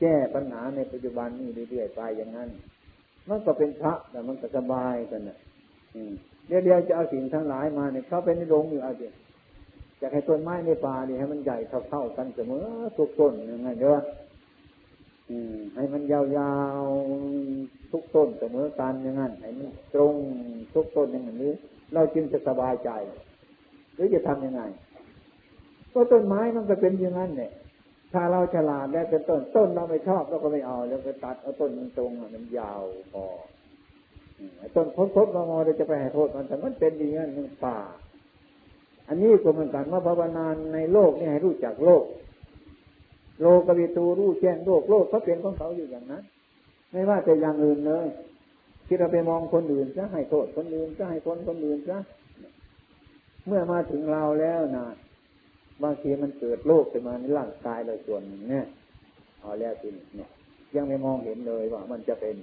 [0.00, 2.48] แก้ปัญหาในปัจจุบันนี่เรื่อยๆไปอย่างนั้น
[3.28, 5.38] มันก็เป็นพระแต่มันก็สบายกันนะ
[6.46, 9.12] เดี๋ยวเดียวจะเอาสิ่งทั้งหลายมาเนี่ยเขาไปในโรงอยู่เอาเดียว
[10.02, 13.96] อยากให้ต้นไม้ในป่านี่ให้มันใหญ่เท่าๆกันเสมอทุกต้นยังไงเด้อ
[15.76, 16.20] ให้มันยา
[16.82, 20.14] วๆทุกต้นเสมอกันอย่างนั้นให้มันตรง
[20.74, 21.52] ทุกต้นอย่างนี้
[21.94, 22.90] เราจึงจะสบายใจ
[23.94, 24.62] หรือจะทํำยังไง
[25.92, 27.52] ก็ต้นไม้มันก็เป็นอย่างนั้นเนี่ย
[28.12, 32.82] ถ้าเราฉลาดแล้วเป็นต้นต้นเราไม่ชอบเราก็ไม่เอาแล้วก็ตัดเอาต้นมันตรงมันยาว
[33.12, 33.24] พอ
[34.76, 37.78] ต้นพบๆงอเราจะไปให้โทษมันแต่มันเป็นอย่างนั้นมันป่า
[39.12, 42.04] อันนี้ก็เหมือนกันมาภาวนาในโลกนี่ให้รู้จักโลก
[43.42, 46.22] โลกวิตูรู้แจ้งโลกโลกเขาเป็นของเขาอยู่อย่างนั้น
[46.92, 48.06] ไม่ว่าจะอย่างอื่นเลย
[48.86, 51.98] ที่เราไปมองคนอื่นจะให้โทษคนอื่นจะให้คนคนอื่นจะ
[53.46, 54.86] เมื่อมาถึงเราแล้วนะ
[55.82, 58.66] บางทีมันเกิดโรคขึ้นมาในร่างกายเราส่วนหนึ่งเนี่ย
[59.40, 60.30] เอาแล้วทีเนี่ย
[60.76, 62.36] ยังไม่มองเห็นเลยว่ามันจะเป็น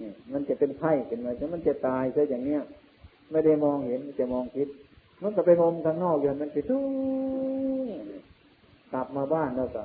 [0.00, 2.62] นี่มันจะเป็นไข้ขึ้นมาจะมันจะตายซะอย่างเนี้ย
[3.30, 4.68] ไม่ได้มองเห็นจะมองคิด
[5.22, 6.84] มันก็ไปงมข้างนอกอย่างมันไปทุก
[8.92, 9.84] กลับมาบ้านแล้วก็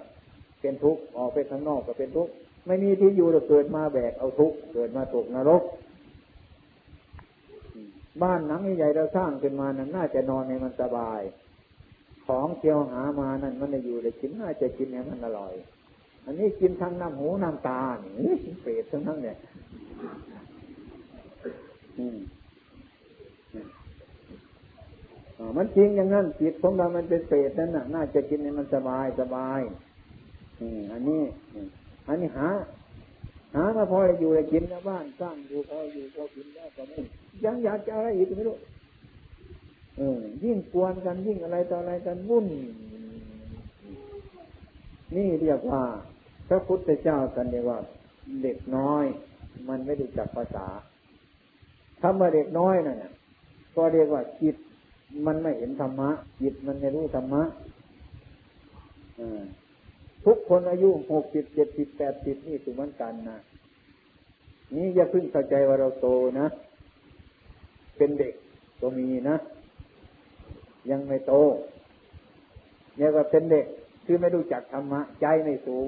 [0.61, 2.31] เป็นทุกข์ออกไปข้างนอกก็เป็นทุกข์
[2.67, 5.63] ไม่มีที่อยู่เราเกิดมาแบกเอาทุกข์เกิดมาตกนรก
[8.23, 11.21] บ้านหนังใหญ่เราสร้างขึ้นมานั้นน่าจะนอนในมันสบาย
[12.27, 15.53] ของเที่ยวหามานั่นมันจะอยู่ได้กินน่าจะกินเนี่ยมันอร่อย
[16.25, 19.37] อันนี้กินทั้งน้ำหูน้ำตานี่เปรตทั้งนั้นเนี่ย
[21.97, 22.05] มั
[25.57, 29.61] มันจริงอย่างนั้นจิตของเรามันเป็นเปรตนั่นน่ะ น่าจะกินเนี่ยมันสบายสบาย
[30.91, 31.23] อันนี้
[32.07, 32.49] อันนี้หา
[33.55, 36.97] หามาพออยู่เลยกินนะบ้านสร้างอยู่พออยู่พอกินได้ก็ไม่
[37.45, 38.55] ยังอยากจะอะไรอีกไม่รู้
[39.97, 42.47] เออยิ่งกวนกันยิ่งอะไรต่ออะไรกันวุ่น
[45.15, 45.81] นี่เรียกว่า
[46.49, 47.79] พระพุทธเจ้ากันเรียกว่า
[48.43, 49.05] เด็กน้อย
[49.67, 50.67] มันไม่รู้จักภาษา
[52.01, 53.03] ถ้ามาเด็กน้อยนั่น
[53.75, 54.55] ก็เรียกว่าจิต
[55.25, 56.09] มันไม่เห็นธรรมะ
[56.41, 57.43] จิตมันไม่รู้ธรรมะ
[60.25, 63.37] ทุกคนอายุหกสิบเจ็ดสิบแปดสิบนี่ถือเหมือนกันนะ
[64.75, 66.07] นี่อย่าเพิ่งเข้าใจว่าเราโต
[66.39, 66.47] นะ
[67.97, 68.33] เป็นเด็ก
[68.81, 69.35] ก็มีนะ
[70.91, 71.33] ยังไม่โต
[72.97, 73.65] เนี่ยก็เป็นเด็ก
[74.05, 75.79] คือไม่รู้จักธรรมะ ใจไม่สู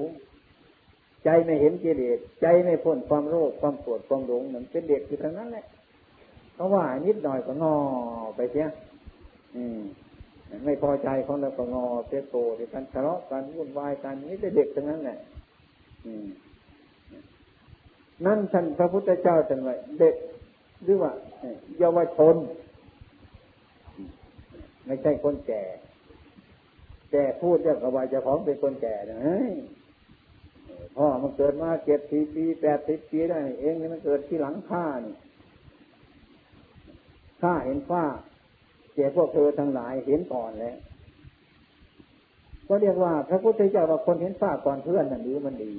[1.24, 5.64] ใจไม่เห็นกิเลสใจไม่พ้นความโลภความโกรธความหลงเหมือนเป็นเด็กคือทั้งนั้นแหละ
[6.54, 7.74] เพราะว่านิดหน่อยก็งอ
[8.36, 8.66] ไปเสีย
[9.56, 9.80] อืม
[10.64, 15.18] ไม่พอใจของเราก็งอเตโตเดี๋ยวกันทะเลาะกันวุ่นวายกันนี่เด็กทั้งนั้นแหละ
[18.26, 20.14] นั่นท่านพระพุทธเจ้าท่านว่าเด็ก
[20.84, 21.12] หรือว่า
[21.78, 22.36] เยาวชน
[24.86, 25.62] ไม่ใช่คนแก่
[27.10, 29.22] แก่พูดเรื่องกว่าจะของเป็นคนแก่นะ
[30.96, 35.14] พ่อมันเกิดมาเจ็ดสี่ปีแปดสิบปีได้ เองนี่มันเกิดที่หลังข้านี่
[37.40, 38.04] ข้าเห็นฟ้า
[38.94, 40.76] แก่พวกเธอทั้งหลายเห็นก่อนแล้ว
[42.68, 45.72] ก็เรียกว่า พระพุทธเจ้าว่าคนเห็นฝ้าก่อนเพื่อนนั่นหรือมันดี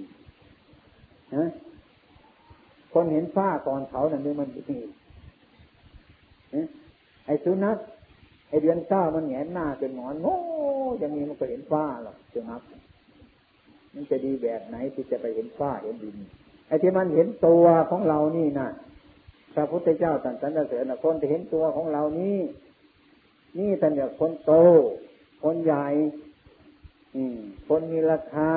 [1.36, 1.49] ฮะ
[2.93, 4.80] คนเห็นฝ้าก่อนเขานั่นหรือมันดี
[7.26, 7.78] ไอ้สุนัข
[8.49, 10.38] ไอ้เดือนเก้ามันแงนหน้าเป็นหมอนโง่
[10.99, 12.61] อย่างนี้มันก็เห็นฝ้าหรอกสุนัข
[13.93, 16.16] มันจะดีแบบไหนที่จะไปเห็นฝ้าเห็นดิน
[16.68, 18.68] ไอ้ที่มันเห็นตัวของเรานี่นะ
[19.55, 22.38] พระพุทธเจ้าตรัสสรรเสริญคนที่เห็นตัวของเรานี่
[23.58, 24.53] นี่ท่านเรียกคนโต
[25.43, 25.86] คนใหญ่
[27.68, 28.51] คนมีราคา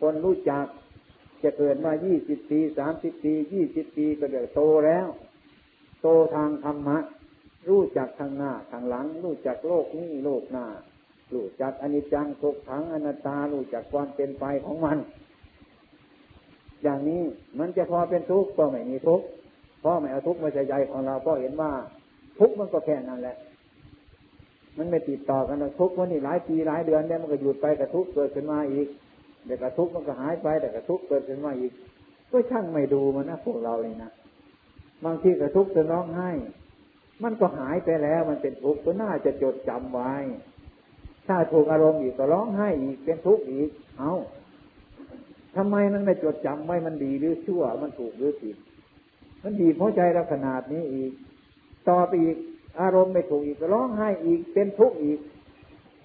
[0.00, 0.66] คนรู้จัก
[1.42, 5.06] จะเกิดมายี่สิบปีสามสิบปียี่สิบปีก็เดี๋ยวโตแล้ว
[6.02, 6.98] โตทางธรรมะ
[7.68, 10.66] รู้จักทางหน้าทางหลัง รู้จักโลกนี้โลกหน้า
[11.32, 14.98] รู้จักอนิจจังทุกขังอนัตตา รู้จักความเป็นไปของมัน
[16.82, 17.22] อย่างนี้
[17.58, 19.26] มันจะพอเป็นทุกข์ก็ไม่มีทุกข์
[19.80, 21.72] เพราะไม่เอาทุกข์มาใส่ใจของเราเพราะเห็นว่า
[22.40, 23.36] ทุกมันก็แค่นั้นแหละ
[24.78, 28.88] มันไม่ติดต่อกันนะทุกมันนี่หลายปีหลายเดือนเนี่ยมันก็หยุดไปกระทุกเกิดขึ้นมาอีก
[29.44, 31.72] เดี๋ยวกระทุกมันก็หายไปแต่กระทุกเกิดขึ้นมาอีก
[32.30, 34.10] ก็ช่างไม่ดูมันนะพวกเราเลยนะ
[35.04, 36.30] บางทีกระทุกจะร้องไห้
[37.22, 40.12] มันก็หายไปแล้วมันเป็นทุกข์ก็น่าจะจดจำไว้
[41.28, 43.68] ถ้าถูกอารมณ์อีกก็ร้องไห้อีกเป็นทุกข์อีก
[43.98, 44.12] เอา
[45.56, 48.56] ทำไมมันไม่จดจำไว้มันดีหรือชั่ว มันถูกหรือผิด
[49.42, 51.12] มันดีเพราะใจเราขนาดนี้อีก
[51.90, 52.36] ต่อไปอีก
[52.80, 55.18] อารมณ์ไม่ถูกอีกร้องไห้อีกเป็นทุกข์อีก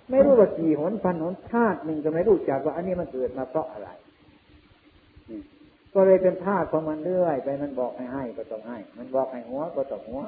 [0.10, 3.90] ไม่รู้ว่ากี่หนพันหนชาติหนึ่งก็ไม่รู้จักว่า อันนี้มันเกิดมาเพราะอะไร
[5.94, 10.22] ก็เลยเป็นธาตุของมันเรื่อยไปมันบอกให้ให้ก็ต้องให้ มันบอกให้หัวก็ต้องหัว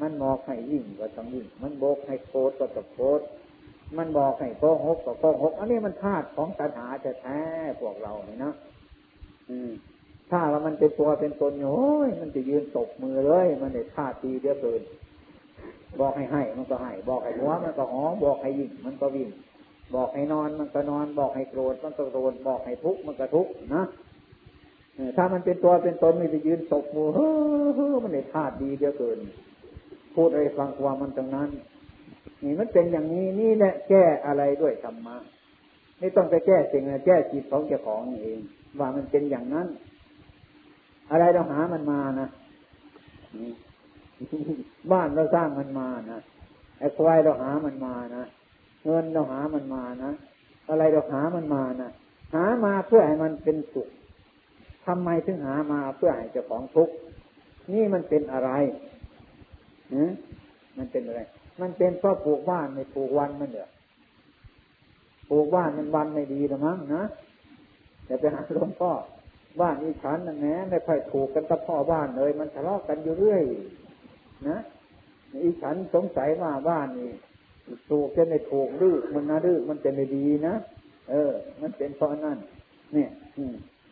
[0.00, 3.24] มันบอกให้ยิ่งก็ต้องยิ่ง มันบอกให้โคตรก็ต้องโคตร
[3.98, 7.40] มันบอกให้โกหกก็โกหก อันนี้มันธาตุของตัณหาจะแท้
[7.80, 8.52] พวกเราเนี่ยนะ
[10.36, 14.82] ถ้าว่ามันเป็นตัวเป็นตนโอ้ยมันจะยืนตกมือเลย มันได้ท่าตีเดียวเกิน
[16.00, 19.28] บอกให้ให้มันก็ให้ บอกให้หัวมันก็หอบอกให้ยิ่งมันก็วิ่ง
[19.94, 23.84] บอกให้นอนมันก็นอน บอกให้โกรธมันก็โกรธบอกให้ทุกข์มันก็ทุกข์นะ
[25.16, 27.28] ถ้ามันเป็นตัวเป็นตนมันจะยืนตกมือเฮ้
[27.92, 29.18] อมันได้ท่าดีเดียวเกิน
[30.14, 31.50] พูดอะไรฟังความมันตรงนั้น
[32.42, 35.16] นี่มันเป็นอย่างนี้นี่แหละแก้อะไรด้วยธรรมะ
[35.98, 38.40] ไม่ต้องไปแก้สิ่งนะแก้จิตของเจ้าของเอง
[38.78, 39.66] ว่ามันเป็นอย่างนั้น
[41.10, 42.28] อะไรเราหามันมานะ
[44.92, 46.18] บ้านเราสร้างมันมานะ
[46.78, 48.24] ไอ้ควายเราหามันมานะ
[48.84, 50.10] เงินเราหามันมานะ
[50.68, 51.90] อะไรเราหามันมานะ
[52.34, 53.88] หามาเพื่อให้มันเป็นสุข
[54.86, 56.94] ทำไมถึงหามาเพื่อให้เจ้าของทุกข์
[57.72, 58.50] นี่มันเป็นอะไร
[59.94, 59.96] น
[60.78, 61.20] มันเป็นอะไร
[61.60, 63.68] มันเป็นเพราะปลูกบ้านไม่ปลูกวันมันเหรอ
[65.30, 67.02] ปลูกบ้านมันวันไม่ดีหรือมั้งนะ
[68.06, 68.90] อย่ไปหาหลวงพ่อ
[69.60, 73.42] บ้านอีฉันนั่นแหละไม่ค่อยถูกกันกับพ่อบ้านเลย มันทะเลาะกันอยู่เรื่อย
[74.48, 74.58] นะ
[75.42, 77.10] อีฉันสงสัยว่าบ้านนี่
[77.90, 80.54] ถูกจะไม่ถูกดื้อมันนะดื้อมันจะไม่ดีนะ
[81.10, 82.38] เออ มันเป็นเพราะนั่น
[82.92, 83.10] เนี่ย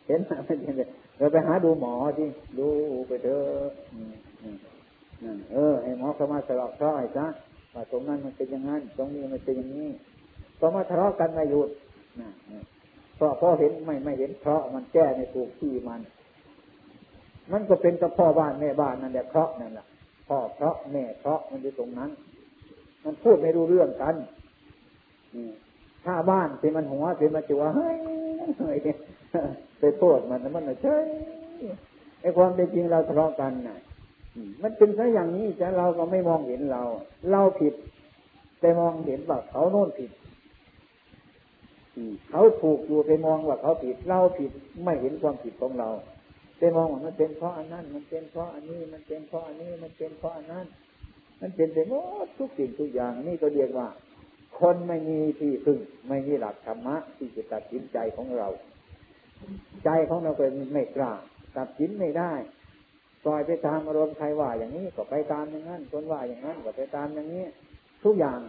[0.07, 0.87] เห็นไหมมันเป็น
[1.17, 2.27] เราไปหาดูหมอที่
[2.59, 2.67] ดู
[3.07, 3.71] ไปเถอะ
[5.53, 7.25] เออให้หมอเข้ามาสลอกซ้อยซะ
[7.73, 9.89] ว่าตรงนั้นมันเป็นอย่างนั้น ตรงนี้มันเป็นอย่างนี้
[10.59, 11.69] ก็มาทะเลาะกันไม่หยุด
[12.21, 12.29] นะ
[13.23, 16.01] เพราะพอเห็นไม่ไม่เห็นเพราะมันแก้ในถูกที่มัน
[17.51, 19.85] มันก็เป็นกับพ่อบ้านแม่บ้านนั่นแหละเพราะนั่นแหละ
[20.27, 22.09] พ่อเพราะแม่เพราะมันอยู่ตรงนั้น
[23.03, 24.15] มันพูดไม่รู้เรื่องกัน
[26.05, 27.95] ถ้าบ้านเป็นมันหัวเป็นมันจะว่าเฮ้ย
[29.79, 31.05] ไปโทษมันมันเฉย
[32.21, 33.79] ไอ้ความเป็นจริงเราทะเลาะกันน่ะ
[34.61, 36.81] มันเป็นซะอย่างนี้แต่เราก็ไม่มองเห็นเรา
[37.31, 37.73] เราผิด
[38.59, 40.11] แต่มองเห็นว่าเขาโน่นผิด
[42.31, 44.51] เขาถูกอยู่ไปมองว่าเขาผิดเราผิด
[44.83, 45.89] ไม่เห็นความผิดของเรา
[46.57, 50.65] ไปมองว่ามันเป็นเพราะอันนั้น มันเป็นเพราะอันนี้ มันเป็นเพราะอันนี้ มันเป็นเพราะอันนั้น
[51.41, 51.93] มันเป็นไปหม
[52.25, 53.87] ดทุกสิ่งทุกอย่างนี่ก็เรียกว่า
[54.59, 58.47] คนไม่มีที่พึ่งไม่มีหลักธรรมะที่จะตัดสินใจของเรา
[59.85, 61.13] ใจของเราเป็นไม่กล้า
[61.57, 62.33] ตัดสินไม่ได้
[63.23, 67.45] ปล่อยไปตามอารมณ์ใครว่าอย่างนี้ก็ไปตามอย่างนั้นคนว่าอย่างนั้นก็ไปตามอย่างนี้
[68.03, 68.39] ทุกอย่าง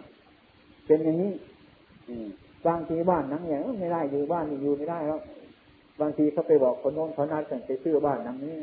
[0.85, 1.33] เป็นอย่างนี้
[2.09, 2.27] อืม
[2.67, 5.19] บางทีบ้านนังอย่างไม่ได้อยู่บ้านนี่อยู่ไม่ได้แล้ว
[6.01, 8.53] บางทีเขาไปบอกคนโน้นเขานัดกันไปซื้อบ้านนังนี้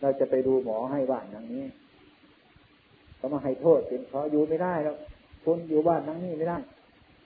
[0.00, 1.64] เราจะไปดูหมอให้บ้านนังนี้
[3.16, 4.96] เขามาให้โทษเป็นเพราะอยู่ไม่ได้แล้ว
[5.44, 6.58] คนอยู่บ้านนังนี้ไม่ได้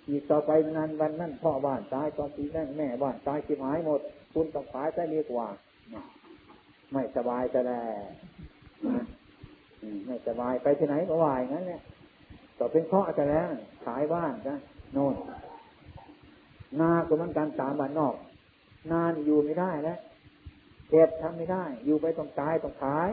[0.08, 4.00] อีกต่อไปนานวันนั้นพ่อบ้านตายตอนปีนั้นแม่บ้านตายชิบหายหมด
[4.32, 5.46] คุณต้องขายได้ดีกว่า
[6.92, 7.82] ไม่สบายจะแล้
[10.06, 11.82] ไม่สบายไปที่ไหนก็วายงั้นเนี่ย
[12.58, 13.48] ต่อเป็นเพราะจะแล้ว
[13.86, 14.58] ขายบ้านนะ
[14.94, 15.14] โน่น
[16.80, 18.14] นาก็มันการตามบ้านนอก
[18.92, 19.98] นานอยู่ไม่ได้แล้ว
[20.90, 23.10] เก็บทำไม่ได้ อยู่ไปต้องตายต้องขาย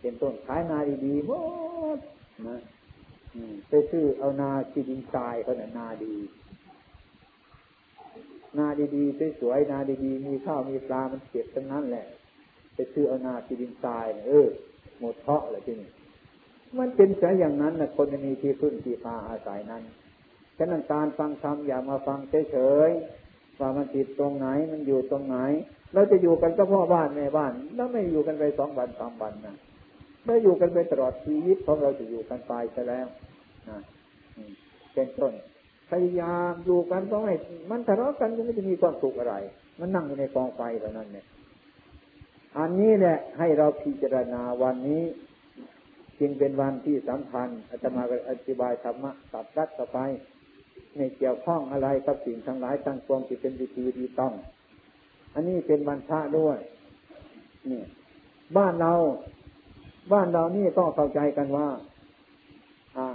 [0.00, 1.32] เป็นต้นขายนาดีๆหม
[1.96, 1.98] ด
[2.46, 2.58] นะ
[3.68, 6.14] ไปซื้อเอานาที่ดินทรายเขาเนี่ยนาดี
[8.58, 8.66] นา
[8.96, 12.06] ดีๆสวยๆนาดีๆมีข้าวมีปลามันเก็บทั้งนั้นแหละ
[12.74, 14.48] ไปซื้อเอานาที่ดินทรายเออ
[15.00, 15.90] หมดเพาะเลยที่นี่
[16.78, 19.82] มันเป็นแค่อย่างนั้นนะคนจะมีที่พึ่งที่พาอาศัยนั้น
[20.58, 22.18] ฉะนั้นการฟังธรรมอย่ามาฟัง
[22.50, 25.36] เฉยๆว่ามันติดตรงไหนมันอยู่ตรงไหน
[25.94, 29.56] เราจะอยู่กันก็พ่อบ้านแม่บ้านแล้วไม่อยู่กันไปสองวันสามวันนะ
[30.24, 33.06] ไม่อยู่กันไปตลอดชีวิตของเราจะอยู่กันไปซะแล้ว
[33.68, 33.78] นะ
[34.94, 35.32] เป็นต้น
[35.90, 37.34] พยายามอยู่กันก็ไม่
[37.70, 39.34] มันทะเลาะกันก็ไม่จะมีความสุขอะไร
[39.80, 41.26] มันนั่งอยู่ในกองไฟเท่านั้นเนี่ย
[42.58, 45.02] อันนี้แหละให้เราพิจารณาวันนี้
[46.20, 49.98] จึงเป็นวันที่สำคัญอาจมาอธิบายธรรมะตัดรัดต่อไป
[50.96, 54.32] ไม่เกี่ยวข้องอะไรกับสิ่งทั้งหลายทั้งปวงที่เป็นวิธีดีต้อง
[55.34, 56.58] อันนี้เป็นวันพระด้วย
[57.70, 57.82] นี่
[58.56, 58.92] บ้านเรา
[60.12, 61.68] บ้านเรานี่ต้องเข้าใจกันว่า
[62.96, 63.08] อ่า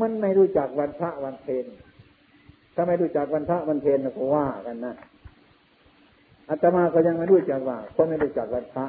[0.00, 1.66] มันไม่รู้จักวันพระวันเพน
[2.74, 4.94] ถ้าไม่รู้จักวันพระวันเพนก็ว่ากันนะ
[6.48, 8.86] อาตมาก็ยังไม่รู้จักว่าคนไม่รู้จักวันพระ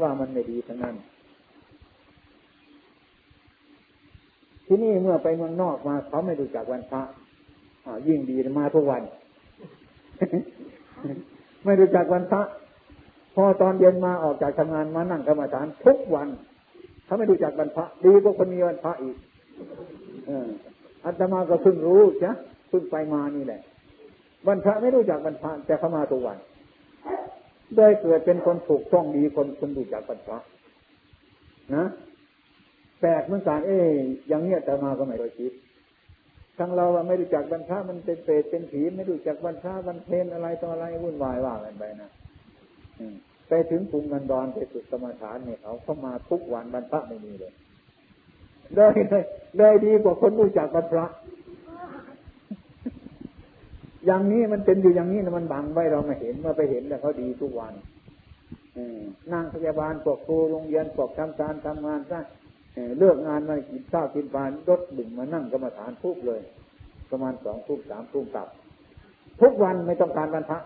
[0.00, 0.96] ว่ามันไม่ดีทั้งนั้น
[4.66, 7.02] ที่นี่เมื่อไปเมืองนอกมาเขาไม่รู้จักวันพระ
[8.08, 9.02] ยิ่งดีมาทุกวัน
[11.64, 12.42] ไม่รู้จักวันพระ
[13.34, 16.28] พอตอนเย็นมาออกจากทำงานมานั่งกรรมฐานทุกวัน
[17.04, 19.16] เขาไม่รู้จักวันพระดีกว่าคนมีวันพระอีก
[21.04, 22.32] อัตมาก็เพิ่งรู้จ้ะ
[22.68, 23.60] เพิ่งไปมานี่แหละ
[24.48, 26.38] วันพระไม่รู้จักวันพระแต่เขามาทุกวัน
[27.76, 30.38] ได้เกิดเป็นคนถูกต้องดีคนคนรู้จักวันพระ
[31.74, 31.84] นะ
[33.06, 33.90] ปลกเหมือนกันเอ้ย
[34.28, 35.52] อย่างเนี้ยแต่มาก็ไม่รู้คิด
[36.58, 42.10] ทั้งเราไม่รู้จักบรรพามันเป็นเปรตเป็นผีไม่รู้จักบรรพาบรรเพนอะไรต่ออะไรวุ่นวายว่ากันไปนะ
[43.48, 47.52] ไปถึงกรุงกันดอนไปสุดสมถานเนี่ยเขาเข้ามาทุกวันบรรพาไม่มีเลย
[48.76, 48.88] ได้
[49.58, 51.04] ได้ดีกว่าคนรู้จักบรรพา
[54.06, 57.74] อย่างนี้มันเป็นอยู่อย่างนี้นะมันบังไว้เราไม่เห็นเมื่อไปเห็นแล้วเขาดีทุกวัน
[59.32, 62.20] นั่งพยาบาลพวกครูโรงเรียนพวกทำการทำงานซะ
[62.98, 66.40] เลือกงานมากินข้าวกินปลารถดึงมานั่งกรรมฐานทุกเลย
[67.10, 68.48] ประมาณสองทุ่มสามทุ่มกลับ
[69.40, 70.62] ทุกวันไม่ต้องการวันพัก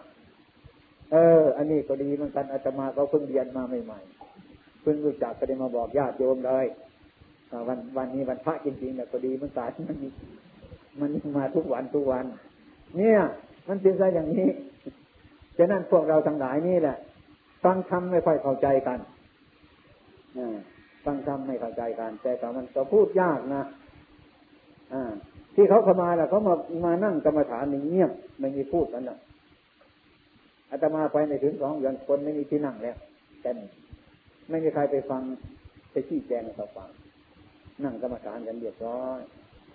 [1.12, 6.66] เออ อันนี้ก็ดีเหมือนกันอาตมาเขาเพิ่งเรียนมาใหม่ๆเพิ่งรู้จักก็ได้มาบอกญาติโยมเลย
[7.68, 9.96] วันวันนี้วันพระจริงๆเนี่ยก็ดีมันตายมัน
[11.00, 12.24] มันมาทุกวันทุกวัน
[12.98, 13.18] เนี่ย
[13.68, 14.48] มันเป็นไรอย่างนี้
[15.58, 16.96] ฉะนั้นพวกเราทั้งหลายนี่แหละ
[17.64, 18.98] ฟังธรรมไม่ค่อยเข้าใจกัน
[20.36, 20.38] อ
[21.04, 23.62] ฟังธรรมไม่เข้าใจกัน แต่แต่มันก็พูดยากนะ
[24.92, 25.12] อ่า
[25.54, 29.18] ที่เขาเข้ามาแล้วเขามามานั่งกรรมฐานเงียบไม่มีพูดกันนะ
[30.70, 32.96] อาตมาไปในถึงสองเดือนคนไม่มีที่นั่งแล้ว
[33.42, 33.50] แต่
[34.50, 35.22] ไม่มีใครไปฟัง
[35.92, 36.88] ไปชี้แจงเขาฟัง
[37.84, 39.20] นั่งกรรมฐานกันเรียบร้อย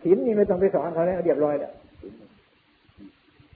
[0.04, 1.74] ศีลนี่ไม่ต้องไปสอนเขาแล้วเรียบร้อยแล้ว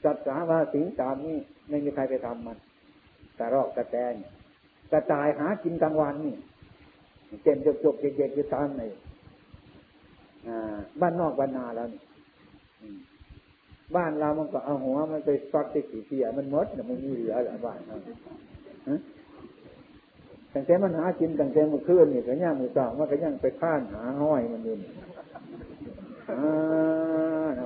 [0.03, 1.37] จัดสาว่าศีลตามนี่
[1.69, 2.57] ไม่มีใครไปทำมัน
[3.39, 4.15] กระรอกกระแตน
[4.91, 6.35] กระต่ายหากินกลางวันนี่
[7.43, 8.81] เจนจบจบเด็กๆอยู่ตามใน
[11.01, 12.01] บ้านนอกบ้านนาแล้วนี่
[13.95, 17.95] บ้านเรามันก็เอาหัวมันไปฟักติสีเสียมันมดเนี่มันมีเหลือหรือบ้านเรา
[20.53, 24.75] ตั้งแต่มันหากินตั้งแต่เมื่อนนี่ก็ย่างมือสองมันก็ย่างไปข้านหาห้อยมันอยู่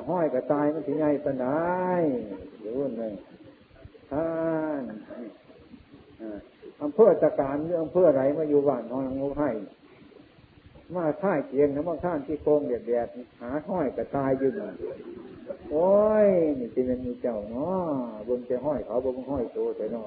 [0.10, 1.92] ห้อยก็ตายมันถึงไงปนได้
[2.66, 3.04] รู้ไหม
[4.12, 4.28] ท่า
[4.80, 4.82] น
[6.82, 9.50] อำเภอตะการหรืออำเภอไรมาอยู่บ้านนอนงูให้
[10.96, 13.08] มาท่าเกียงนะมาท่านที่โกงเดียดแดด
[13.42, 14.68] หาห้อยก็ตายอยู่น่
[15.72, 15.92] โอ้
[16.26, 16.28] ย
[16.60, 20.06] นี่ที่มันมีเจ้าเนาะบนจะห้อยเขาบนห้อยโตแต่นอ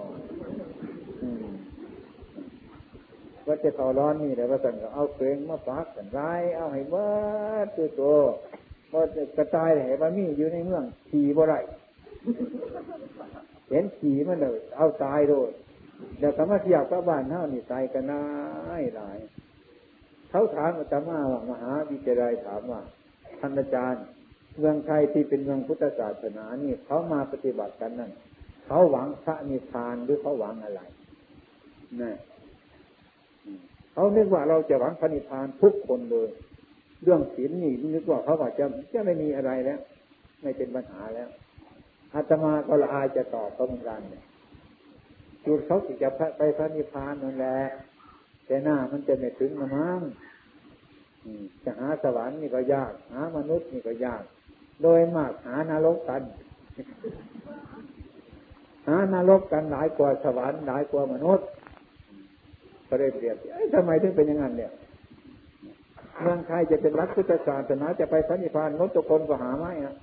[3.46, 6.20] ว่าจะเขาร้อนนี่แต่ว่าสั่งก็เอาเพลงมาฝากกันไร
[6.56, 7.08] เอาให้ว่า
[7.76, 8.02] ตัวโต
[8.92, 9.02] ว่า
[9.36, 11.54] กระตายเหนว่ามีอยู่ในเมืองขี่บ่ไร
[13.70, 15.50] เห็นขี่มันเลยเอาตายโดย
[16.18, 18.22] เดี๋ยวธรรมะเทียบกับบ้านเท่านี่ตายกันน้า
[18.80, 19.18] ยหลาย
[20.30, 22.80] เขาถามอาตมาว่ามหาวิทยาลัยถามว่า
[23.40, 24.04] ท่านอาจารย์
[24.58, 28.12] เมืองไทยที่เป็นเมืองพุทธศาสนานี่เขามาปฏิบัติกันนั่น
[28.66, 30.80] เขาหวังพระนิพพานหรือเขาหวังอะไร
[32.00, 32.12] นี่
[33.92, 36.28] เขาเนึกว่าเราจะหวังพระนิพพานทุกคนเลย
[37.02, 39.80] เรื่องศีลนี่นึกว่าเขาว่าจะจะไม่มีอะไรแล้ว
[40.42, 41.28] ไม่เป็นปัญหาแล้ว
[42.14, 44.24] อาตมาก็ละอายจะตอบเขาเหมือนกันเนี่ย
[45.46, 47.60] จุดเขาจะไปพระนิพพานนั่นแหละ
[48.46, 50.00] แต่หน้ามันจะไม่ถึงนะมั้ง
[51.64, 54.22] จะหาสวรรค์นี่ก็ยาก หามนุษย์นี่ก็ยาก
[54.82, 56.22] โดยมากหานรกกัน
[58.88, 61.46] หานรกกันหลายกว่าสวรรค์หลายกว่ามนุษย์
[62.88, 63.36] ก็เลยเปรียบ
[63.74, 64.72] ทำไมถึงเป็นอย่างนั้นเนี่ย
[66.22, 69.94] เมืองไทยจะเป็นรัฐพุทธศาสนาจะไปพระนิพพานนทุกคนก็หาไม่อะ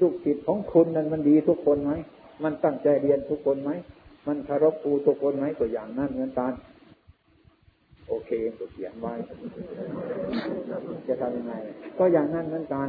[0.00, 1.92] ลูกศิษย์ของคุณนั้นมันดีทุกคนไหม
[2.44, 3.70] มันตั้งใจเรียนทุกคนไหม
[4.26, 6.52] มันคารพครูทุกคนไหมตัวอย่างนั้นเหมือนกัน
[8.08, 9.14] โอเคตัวเขียนไว้
[11.06, 11.54] จะทำยังไง
[11.98, 12.88] ก็อย่างนั้นเหมือนกัน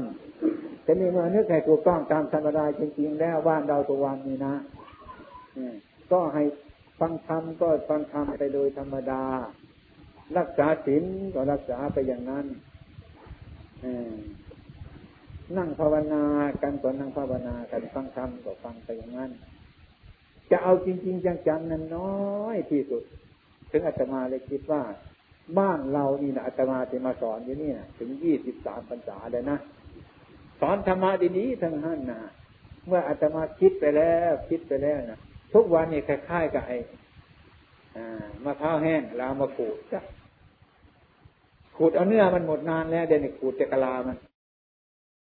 [0.84, 4.56] แต่มีเมื่อนึกให้ถูกต้องตามธรรมดาจริงๆแล้วว่านเราตัววันนี้นะ
[6.12, 6.44] ก็ให้
[7.00, 9.24] ฟังธรรมก็ฟังธรรมไปโดยธรรมดา
[10.38, 12.46] รักษาศีลก็รักษาไปอย่างนั้น
[15.58, 16.24] นั่งภาวนา
[16.62, 19.32] กันก็นั่งภาวนากันฟังธรรมก็ฟังไปอย่างนั้น
[20.52, 22.12] จะเอาจริง ๆ จังๆนั้นน้
[22.44, 23.04] อยที่สุด
[23.72, 24.82] ถึงอาตมาเลยคิดว่า
[25.60, 29.58] บ้านเรานี่นะอาตมาจะมาสอนอยู่นี่นะถึงยี่สิบสามพรรษาเลยนะ
[30.62, 32.22] สอนธรรมะดีนี้ทั้งนั้นนะ
[32.88, 35.20] เมื่ออาตมาคิดไปแล้ว คิดไปแล้วนะ
[35.54, 36.78] ทุกวันนี่คล้ายๆกับไอ้
[38.46, 40.00] มะพร้าวแห้งเรามาขูดจ้ะ
[41.78, 44.18] ขูดเอาเนื้อมันหมดนานแล้วเดี๋ยวนี้ขูดจะกะลามัน